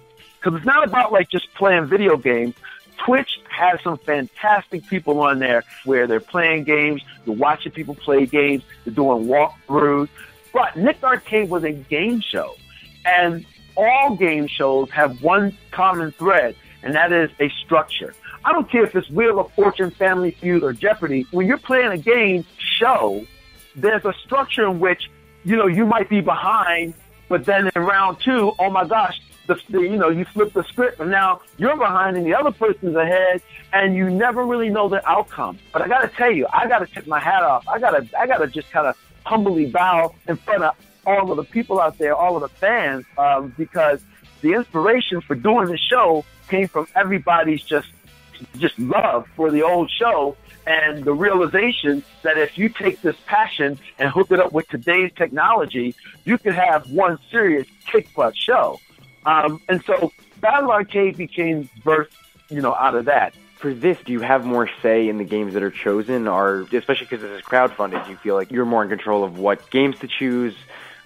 [0.42, 2.54] Cause it's not about like just playing video games.
[3.04, 8.26] Twitch has some fantastic people on there where they're playing games, they're watching people play
[8.26, 10.08] games, they're doing walkthroughs.
[10.52, 12.54] But Nick Arcade was a game show.
[13.04, 13.46] And
[13.76, 18.14] all game shows have one common thread, and that is a structure.
[18.44, 21.26] I don't care if it's Wheel of Fortune, Family Feud, or Jeopardy.
[21.30, 23.24] When you're playing a game show,
[23.76, 25.10] there's a structure in which,
[25.44, 26.94] you know, you might be behind,
[27.28, 29.20] but then in round two, oh my gosh,
[29.50, 32.52] the, the, you know, you flip the script and now you're behind and the other
[32.52, 33.42] person's ahead
[33.72, 35.58] and you never really know the outcome.
[35.72, 37.66] But I gotta tell you, I gotta tip my hat off.
[37.66, 38.96] I gotta, I gotta just kind of
[39.26, 43.04] humbly bow in front of all of the people out there, all of the fans,
[43.18, 44.00] um, because
[44.40, 47.88] the inspiration for doing the show came from everybody's just
[48.56, 50.34] just love for the old show
[50.66, 55.10] and the realization that if you take this passion and hook it up with today's
[55.16, 55.94] technology,
[56.24, 58.78] you could have one serious kick butt show.
[59.26, 62.12] Um, and so Battle Arcade became birthed,
[62.48, 63.34] you know, out of that.
[63.56, 67.06] For this, do you have more say in the games that are chosen, or especially
[67.06, 69.98] because this is crowdfunded, do you feel like you're more in control of what games
[69.98, 70.54] to choose?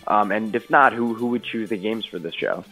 [0.07, 2.65] Um, and if not, who who would choose the games for this show?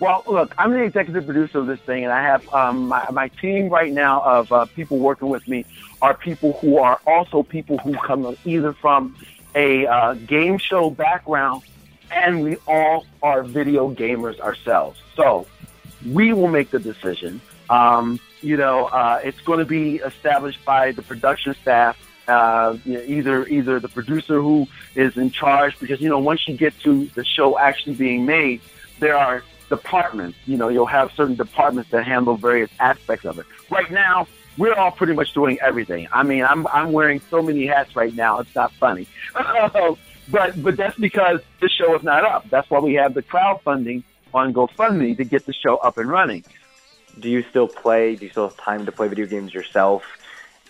[0.00, 3.28] Well, look, I'm the executive producer of this thing, and I have um, my, my
[3.28, 5.64] team right now of uh, people working with me
[6.02, 9.16] are people who are also people who come either from
[9.54, 11.62] a uh, game show background,
[12.10, 15.00] and we all are video gamers ourselves.
[15.16, 15.46] So
[16.06, 17.40] we will make the decision.
[17.70, 21.98] Um, you know, uh, it's going to be established by the production staff.
[22.26, 26.48] Uh, you know, either either the producer who is in charge, because you know once
[26.48, 28.60] you get to the show actually being made,
[28.98, 30.38] there are departments.
[30.46, 33.46] You know, you'll have certain departments that handle various aspects of it.
[33.70, 34.26] Right now,
[34.56, 36.08] we're all pretty much doing everything.
[36.12, 38.40] I mean, I'm I'm wearing so many hats right now.
[38.40, 39.06] It's not funny,
[40.28, 42.48] but but that's because the show is not up.
[42.50, 44.02] That's why we have the crowdfunding
[44.32, 46.44] on GoFundMe to get the show up and running.
[47.18, 48.16] Do you still play?
[48.16, 50.04] Do you still have time to play video games yourself?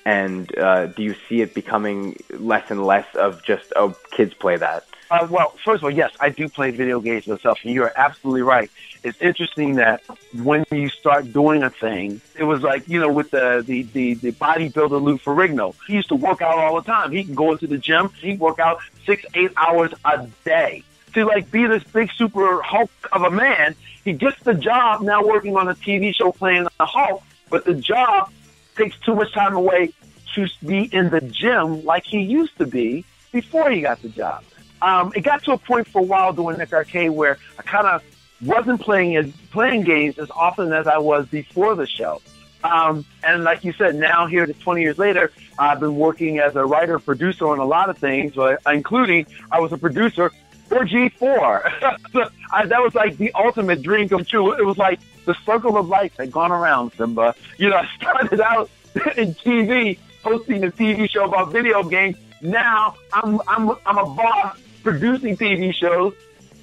[0.05, 4.57] And uh, do you see it becoming less and less of just oh, kids play
[4.59, 4.85] that?
[5.11, 8.43] Uh, well, first of all, yes, I do play video games myself, and you're absolutely
[8.43, 8.71] right.
[9.05, 10.03] It's interesting that
[10.33, 14.15] when you start doing a thing, it was like you know with the the the,
[14.15, 15.75] the bodybuilder Lou Ferrigno.
[15.87, 17.13] He used to work out all the time.
[17.13, 18.09] He can go into the gym.
[18.19, 22.63] He would work out six eight hours a day to like be this big super
[22.63, 23.75] Hulk of a man.
[24.05, 27.75] He gets the job now working on a TV show playing the Hulk, but the
[27.75, 28.33] job
[28.75, 29.93] takes too much time away
[30.35, 34.45] to be in the gym like he used to be before he got the job.
[34.81, 37.87] Um, it got to a point for a while doing Nick Arcade where I kind
[37.87, 38.03] of
[38.45, 42.21] wasn't playing as playing games as often as I was before the show.
[42.63, 46.65] Um, and like you said, now here, 20 years later, I've been working as a
[46.65, 48.35] writer producer on a lot of things,
[48.67, 50.31] including I was a producer
[50.69, 52.31] for G4.
[52.53, 54.53] I, that was like the ultimate dream come true.
[54.53, 57.35] It was like the circle of life had gone around, Simba.
[57.59, 58.71] You know, I started out
[59.17, 62.17] in TV, hosting a TV show about video games.
[62.41, 66.15] Now I'm I'm I'm a boss producing TV shows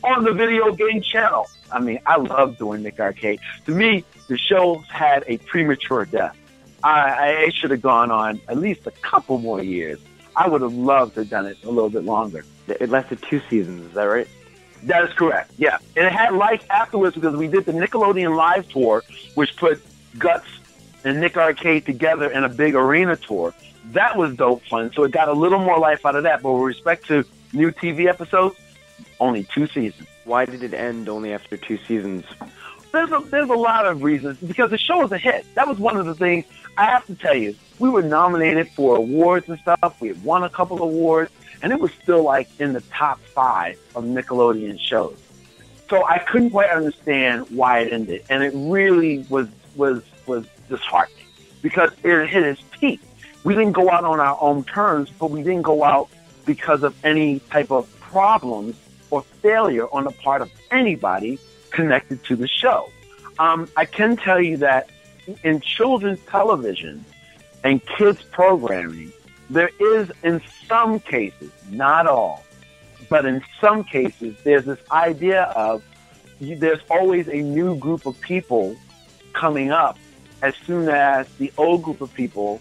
[0.04, 1.50] on the video game channel.
[1.72, 3.40] I mean, I love doing Nick Arcade.
[3.66, 6.38] To me, the show had a premature death.
[6.84, 10.00] I, I should have gone on at least a couple more years.
[10.36, 12.44] I would have loved to have done it a little bit longer.
[12.68, 14.28] It lasted two seasons, is that right?
[14.84, 15.78] That is correct, yeah.
[15.96, 19.04] And it had life afterwards because we did the Nickelodeon Live Tour,
[19.36, 19.82] which put
[20.18, 20.48] Guts
[21.04, 23.54] and Nick Arcade together in a big arena tour.
[23.92, 24.92] That was dope fun.
[24.94, 26.42] So it got a little more life out of that.
[26.42, 28.56] But with respect to new TV episodes,
[29.22, 30.08] only two seasons.
[30.26, 32.26] Why did it end only after two seasons?
[32.92, 35.46] There's a, there's a lot of reasons because the show was a hit.
[35.56, 36.46] That was one of the things
[36.78, 37.56] I have to tell you.
[37.80, 40.02] We were nominated for awards and stuff.
[40.02, 43.20] We had won a couple of awards, and it was still like in the top
[43.20, 45.18] five of Nickelodeon shows.
[45.90, 51.26] So I couldn't quite understand why it ended, and it really was was was disheartening
[51.62, 53.00] because it hit its peak.
[53.44, 56.10] We didn't go out on our own terms, but we didn't go out
[56.46, 58.76] because of any type of problems
[59.12, 61.40] or failure on the part of anybody
[61.70, 62.90] connected to the show.
[63.40, 64.90] Um, I can tell you that
[65.44, 67.06] in children's television
[67.64, 69.12] and kids programming,
[69.50, 72.44] there is in some cases, not all,
[73.10, 75.84] but in some cases, there's this idea of
[76.40, 78.76] there's always a new group of people
[79.34, 79.98] coming up
[80.42, 82.60] as soon as the old group of people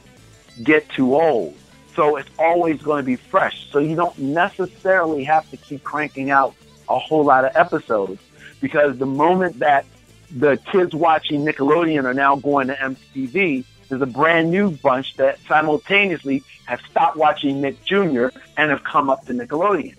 [0.63, 1.57] get too old.
[1.95, 3.69] So it's always going to be fresh.
[3.71, 6.55] So you don't necessarily have to keep cranking out
[6.89, 8.21] a whole lot of episodes
[8.61, 9.85] because the moment that
[10.31, 15.39] the kids watching Nickelodeon are now going to MTV, there's a brand new bunch that
[15.49, 18.29] simultaneously have stopped watching Nick Jr.
[18.57, 19.97] and have come up to Nickelodeon.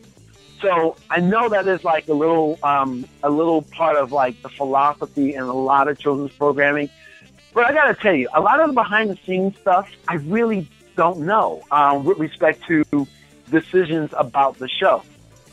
[0.62, 4.50] So I know that is like a little, um, a little part of like the
[4.50, 6.90] philosophy in a lot of children's programming.
[7.54, 10.70] But I gotta tell you, a lot of the behind the scenes stuff, I really
[11.02, 12.84] don't know um, with respect to
[13.50, 15.02] decisions about the show.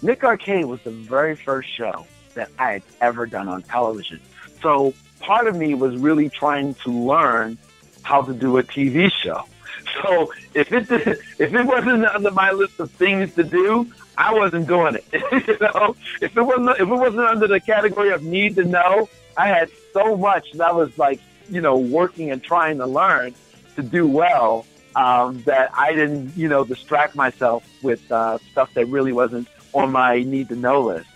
[0.02, 4.20] Nick Arcade was the very first show that I had ever done on television.
[4.60, 7.56] So part of me was really trying to learn
[8.02, 9.44] how to do a TV show.
[10.02, 14.34] So if it did, if it wasn't under my list of things to do, I
[14.34, 15.04] wasn't doing it.
[15.48, 19.08] you know, if it wasn't if it wasn't under the category of need to know,
[19.36, 23.34] I had so much that I was like, you know, working and trying to learn
[23.76, 24.66] to do well
[24.98, 29.92] um, that I didn't, you know, distract myself with uh, stuff that really wasn't on
[29.92, 31.08] my need to know list.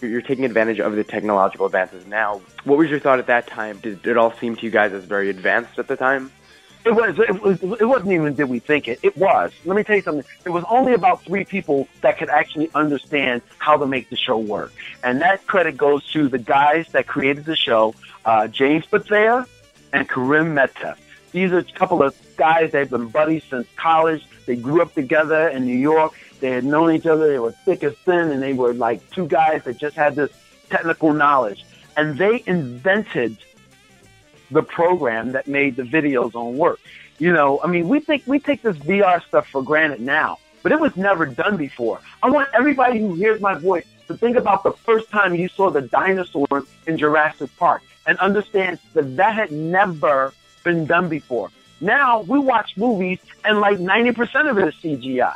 [0.00, 2.40] You're taking advantage of the technological advances now.
[2.64, 3.78] What was your thought at that time?
[3.78, 6.32] Did it all seem to you guys as very advanced at the time?
[6.86, 7.62] It was, it was.
[7.62, 9.00] It wasn't even did we think it.
[9.02, 9.50] It was.
[9.64, 10.24] Let me tell you something.
[10.44, 14.38] It was only about three people that could actually understand how to make the show
[14.38, 14.72] work,
[15.02, 17.92] and that credit goes to the guys that created the show,
[18.24, 19.46] uh, James Bethea
[19.92, 20.96] and Karim Miteff.
[21.32, 24.24] These are a couple of guys They've been buddies since college.
[24.46, 26.14] They grew up together in New York.
[26.40, 27.28] They had known each other.
[27.28, 30.30] They were thick as thin, and they were like two guys that just had this
[30.68, 31.64] technical knowledge.
[31.96, 33.38] And they invented
[34.50, 36.78] the program that made the videos on work.
[37.18, 40.72] You know, I mean, we think we take this VR stuff for granted now, but
[40.72, 42.00] it was never done before.
[42.22, 45.70] I want everybody who hears my voice to think about the first time you saw
[45.70, 50.32] the dinosaurs in Jurassic Park and understand that that had never
[50.62, 51.50] been done before.
[51.80, 55.34] Now we watch movies and like 90% of it is CGI.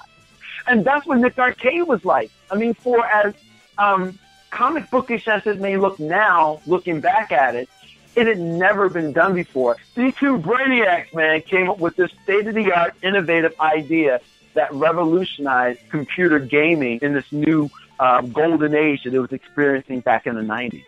[0.67, 2.31] And that's what Nick Arcade was like.
[2.51, 3.35] I mean, for as
[3.79, 4.19] um,
[4.51, 7.69] comic bookish as it may look now, looking back at it,
[8.17, 9.77] it had never been done before.
[9.95, 14.21] These two brainiacs, man, came up with this state of the art, innovative idea
[14.55, 17.71] that revolutionized computer gaming in this new
[18.01, 20.85] um, golden age that it was experiencing back in the 90s.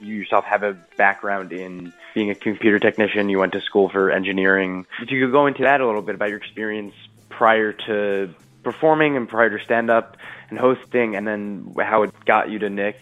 [0.00, 3.28] You yourself have a background in being a computer technician.
[3.28, 4.86] You went to school for engineering.
[5.00, 6.94] If you could go into that a little bit about your experience
[7.28, 10.16] prior to performing and prior to stand up
[10.50, 13.00] and hosting, and then how it got you to Nick.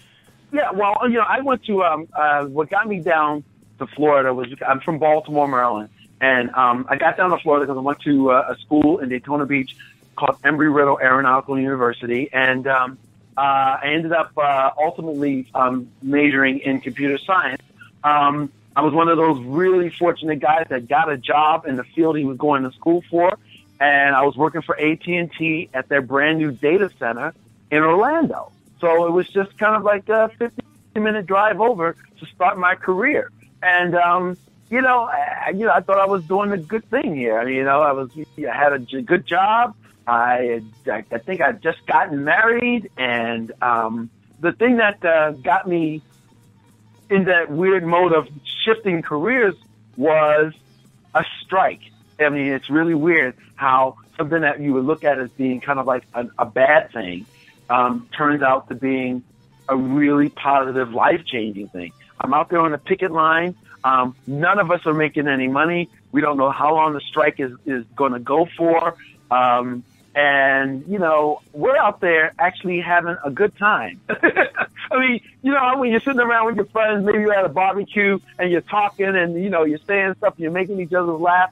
[0.53, 3.45] Yeah, well, you know, I went to um, uh, what got me down
[3.79, 5.89] to Florida was I'm from Baltimore, Maryland,
[6.21, 9.09] and um, I got down to Florida because I went to uh, a school in
[9.09, 9.77] Daytona Beach
[10.17, 12.99] called Embry-Riddle Aeronautical University, and um,
[13.37, 13.41] uh,
[13.83, 17.63] I ended up uh, ultimately um, majoring in computer science.
[18.03, 21.85] Um, I was one of those really fortunate guys that got a job in the
[21.85, 23.39] field he was going to school for,
[23.81, 27.35] and I was working for AT&T at their brand new data center
[27.71, 28.53] in Orlando.
[28.81, 30.63] So it was just kind of like a 50
[30.97, 33.31] minute drive over to start my career.
[33.63, 34.37] And, um,
[34.71, 37.39] you know, I, you know, I thought I was doing a good thing here.
[37.39, 39.75] I mean, you know, I was, I had a good job.
[40.07, 42.91] I, I, think I'd just gotten married.
[42.97, 46.03] And, um, the thing that, uh, got me
[47.11, 48.29] in that weird mode of
[48.65, 49.55] shifting careers
[49.97, 50.53] was
[51.15, 51.81] a strike.
[52.19, 55.79] I mean, it's really weird how something that you would look at as being kind
[55.79, 57.27] of like a, a bad thing
[57.69, 59.23] um, turns out to being
[59.69, 61.93] a really positive, life changing thing.
[62.21, 63.57] I'm out there on the picket line.
[63.83, 65.91] Um, none of us are making any money.
[66.13, 68.97] We don't know how long the strike is, is going to go for.
[69.31, 69.85] Um,
[70.15, 74.01] and, you know, we're out there actually having a good time.
[74.09, 77.49] I mean, you know, when you're sitting around with your friends, maybe you're at a
[77.49, 81.13] barbecue and you're talking and, you know, you're saying stuff, and you're making each other
[81.13, 81.51] laugh.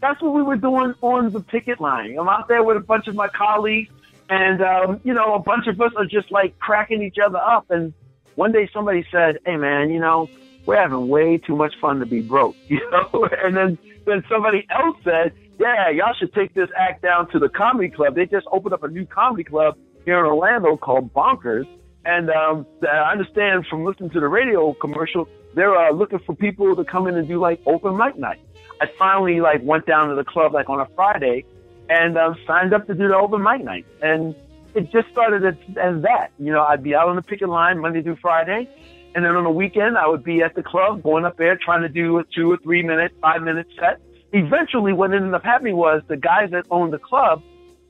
[0.00, 2.18] That's what we were doing on the picket line.
[2.18, 3.90] I'm out there with a bunch of my colleagues
[4.28, 7.70] and, um, you know, a bunch of us are just like cracking each other up.
[7.70, 7.92] And
[8.34, 10.28] one day somebody said, Hey man, you know,
[10.66, 13.28] we're having way too much fun to be broke, you know?
[13.30, 17.48] and then, then somebody else said, yeah, y'all should take this act down to the
[17.48, 18.14] comedy club.
[18.14, 21.66] They just opened up a new comedy club here in Orlando called Bonkers.
[22.04, 26.74] And um, I understand from listening to the radio commercial, they're uh, looking for people
[26.74, 28.40] to come in and do like open mic night.
[28.80, 31.44] I finally like went down to the club like on a Friday
[31.88, 33.86] and um, signed up to do the open mic night.
[34.00, 34.34] And
[34.74, 36.28] it just started as, as that.
[36.38, 38.68] You know, I'd be out on the picket line Monday through Friday.
[39.14, 41.82] And then on the weekend, I would be at the club going up there trying
[41.82, 44.00] to do a two or three minute, five minute set.
[44.32, 47.42] Eventually, what ended up happening was the guys that owned the club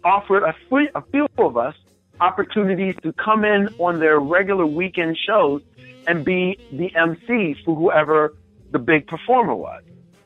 [0.04, 1.74] offered a, free, a few of us
[2.20, 5.62] opportunities to come in on their regular weekend shows
[6.06, 8.34] and be the MCs for whoever
[8.72, 9.82] the big performer was.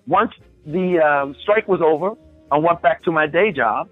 [0.06, 0.32] Once
[0.64, 2.16] the uh, strike was over,
[2.50, 3.88] I went back to my day job,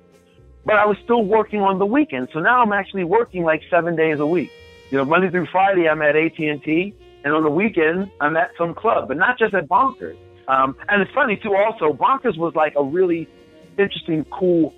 [0.64, 2.28] but I was still working on the weekend.
[2.32, 4.50] So now I'm actually working like seven days a week.
[4.95, 8.76] You know, Monday through Friday I'm at AT&T, and on the weekend I'm at some
[8.76, 10.16] club, but not just at Bonkers.
[10.47, 11.53] Um, and it's funny too.
[11.57, 13.28] Also, Bonkers was like a really
[13.76, 14.72] interesting, cool,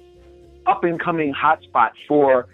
[0.64, 2.48] up and coming hotspot for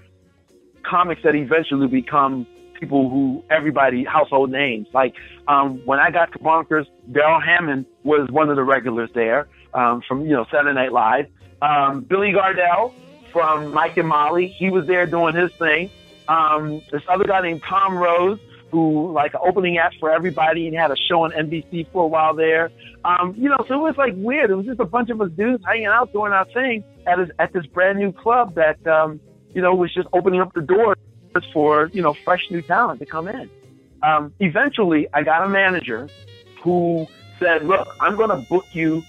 [0.83, 2.49] comics that eventually become
[2.81, 4.89] people who everybody household names.
[4.93, 5.15] Like
[5.47, 10.03] um, when I got to Bonkers, Darrell Hammond was one of the regulars there um,
[10.09, 11.27] from you know Saturday Night Live.
[11.63, 12.93] Um, Billy Gardell
[13.31, 15.91] from Mike and Molly, he was there doing his thing.
[16.29, 20.91] Um, this other guy named Tom Rhodes, who like opening act for everybody and had
[20.91, 22.71] a show on NBC for a while there.
[23.05, 24.51] Um, you know, so it was like weird.
[24.51, 27.29] It was just a bunch of us dudes hanging out doing our thing at this,
[27.39, 29.21] at this brand new club that um,
[29.55, 30.97] you know was just opening up the doors
[31.53, 33.51] for you know fresh new talent to come in.
[34.03, 36.09] Um, eventually, I got a manager
[36.63, 37.07] who
[37.39, 39.03] said, "Look, I'm going to book you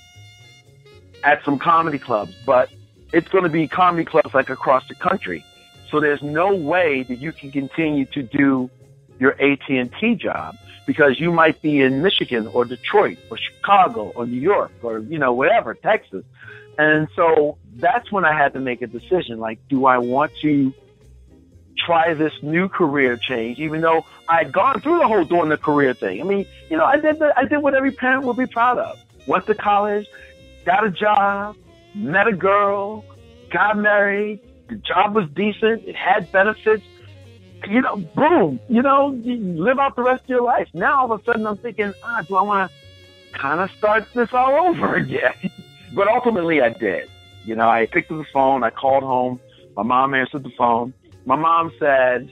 [1.23, 2.69] at some comedy clubs, but
[3.13, 5.45] it's going to be comedy clubs like across the country.
[5.93, 8.67] So there's no way that you can continue to do
[9.19, 10.55] your AT&T job
[10.87, 15.19] because you might be in Michigan or Detroit or Chicago or New York or, you
[15.19, 16.25] know, whatever, Texas.
[16.79, 19.37] And so that's when I had to make a decision.
[19.37, 20.73] Like, do I want to
[21.77, 25.93] try this new career change, even though I'd gone through the whole doing the career
[25.93, 26.21] thing?
[26.21, 28.79] I mean, you know, I did the, I did what every parent would be proud
[28.79, 28.99] of.
[29.27, 30.07] Went to college,
[30.65, 31.55] got a job,
[31.93, 33.05] met a girl,
[33.51, 34.39] got married.
[34.73, 35.87] The job was decent.
[35.87, 36.83] It had benefits.
[37.69, 38.59] You know, boom.
[38.67, 40.67] You know, you live out the rest of your life.
[40.73, 44.07] Now all of a sudden I'm thinking, ah, do I want to kind of start
[44.15, 45.51] this all over again?
[45.93, 47.07] but ultimately I did.
[47.45, 48.63] You know, I picked up the phone.
[48.63, 49.39] I called home.
[49.75, 50.91] My mom answered the phone.
[51.25, 52.31] My mom said,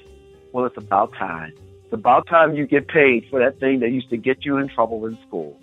[0.51, 1.53] well, it's about time.
[1.83, 4.67] It's about time you get paid for that thing that used to get you in
[4.67, 5.59] trouble in school.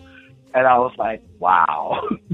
[0.55, 2.01] And I was like, wow,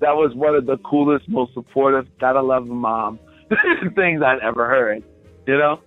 [0.00, 3.18] that was one of the coolest, most supportive, gotta love mom
[3.94, 5.02] things I'd ever heard,
[5.46, 5.80] you know?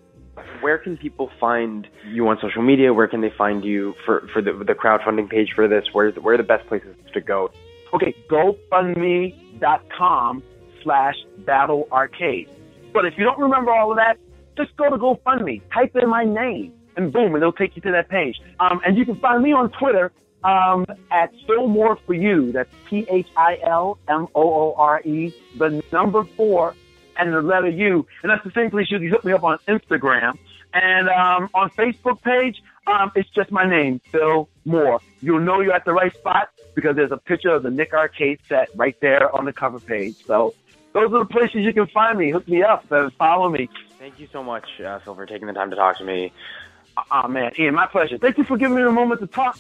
[0.62, 2.94] Where can people find you on social media?
[2.94, 5.86] Where can they find you for, for the, the crowdfunding page for this?
[5.94, 7.50] Where, where are the best places to go?
[7.94, 10.44] Okay, GoFundMe.com
[10.84, 12.50] slash Battle Arcade.
[12.94, 14.18] But if you don't remember all of that,
[14.58, 17.92] just go to GoFundMe, type in my name, and boom, and it'll take you to
[17.92, 18.40] that page.
[18.60, 20.12] Um, and you can find me on Twitter
[20.44, 22.52] um, at Phil Moore for you.
[22.52, 26.76] That's P H I L M O O R E, the number four,
[27.18, 28.06] and the letter U.
[28.24, 30.38] And that's the same place you can hook me up on Instagram.
[30.74, 35.00] And um, on Facebook page, um, it's just my name, Phil Moore.
[35.22, 38.40] You'll know you're at the right spot because there's a picture of the Nick Arcade
[38.48, 40.16] set right there on the cover page.
[40.26, 40.54] So
[40.94, 42.32] those are the places you can find me.
[42.32, 43.70] Hook me up and follow me.
[43.98, 46.32] Thank you so much, uh, Phil, for taking the time to talk to me.
[47.12, 47.52] Oh, man.
[47.58, 48.18] Ian, my pleasure.
[48.18, 49.58] Thank you for giving me a moment to talk.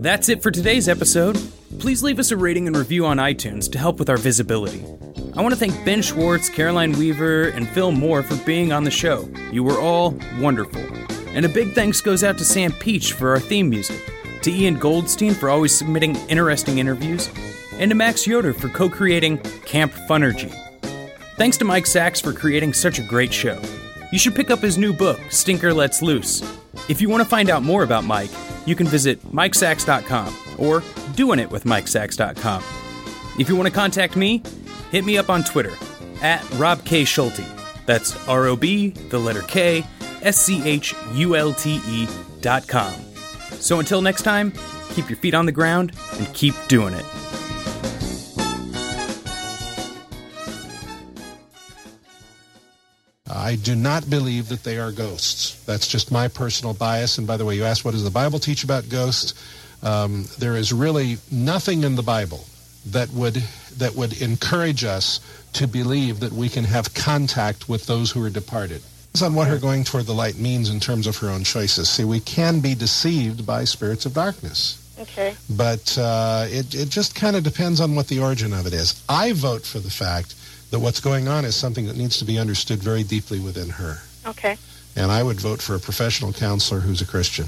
[0.00, 1.38] That's it for today's episode.
[1.80, 4.84] Please leave us a rating and review on iTunes to help with our visibility.
[5.34, 8.90] I want to thank Ben Schwartz, Caroline Weaver, and Phil Moore for being on the
[8.90, 9.26] show.
[9.50, 10.82] You were all wonderful.
[11.28, 13.98] And a big thanks goes out to Sam Peach for our theme music,
[14.42, 17.30] to Ian Goldstein for always submitting interesting interviews,
[17.78, 20.54] and to Max Yoder for co creating Camp Funergy.
[21.38, 23.58] Thanks to Mike Sacks for creating such a great show.
[24.12, 26.42] You should pick up his new book, Stinker Lets Loose.
[26.90, 28.30] If you want to find out more about Mike,
[28.70, 30.28] you can visit MikeSacks.com
[30.58, 30.80] or
[31.16, 32.62] doingitwithMikeSacks.com.
[33.38, 34.42] If you want to contact me,
[34.92, 35.76] hit me up on Twitter
[36.22, 37.04] at Rob K.
[37.04, 37.44] Schulte.
[37.86, 39.84] That's R O B, the letter K,
[40.22, 42.08] S C H U L T E
[42.40, 42.94] dot com.
[43.58, 44.52] So until next time,
[44.90, 47.04] keep your feet on the ground and keep doing it.
[53.32, 55.62] I do not believe that they are ghosts.
[55.64, 57.18] That's just my personal bias.
[57.18, 59.34] And by the way, you asked what does the Bible teach about ghosts?
[59.82, 62.44] Um, there is really nothing in the Bible
[62.86, 63.42] that would
[63.76, 65.20] that would encourage us
[65.52, 68.82] to believe that we can have contact with those who are departed.
[69.12, 71.90] It's on what her going toward the light means in terms of her own choices.
[71.90, 74.76] See, we can be deceived by spirits of darkness.
[75.00, 75.34] Okay.
[75.48, 79.02] But uh, it, it just kind of depends on what the origin of it is.
[79.08, 80.34] I vote for the fact
[80.70, 83.98] that what's going on is something that needs to be understood very deeply within her.
[84.26, 84.56] Okay.
[84.96, 87.46] And I would vote for a professional counselor who's a Christian.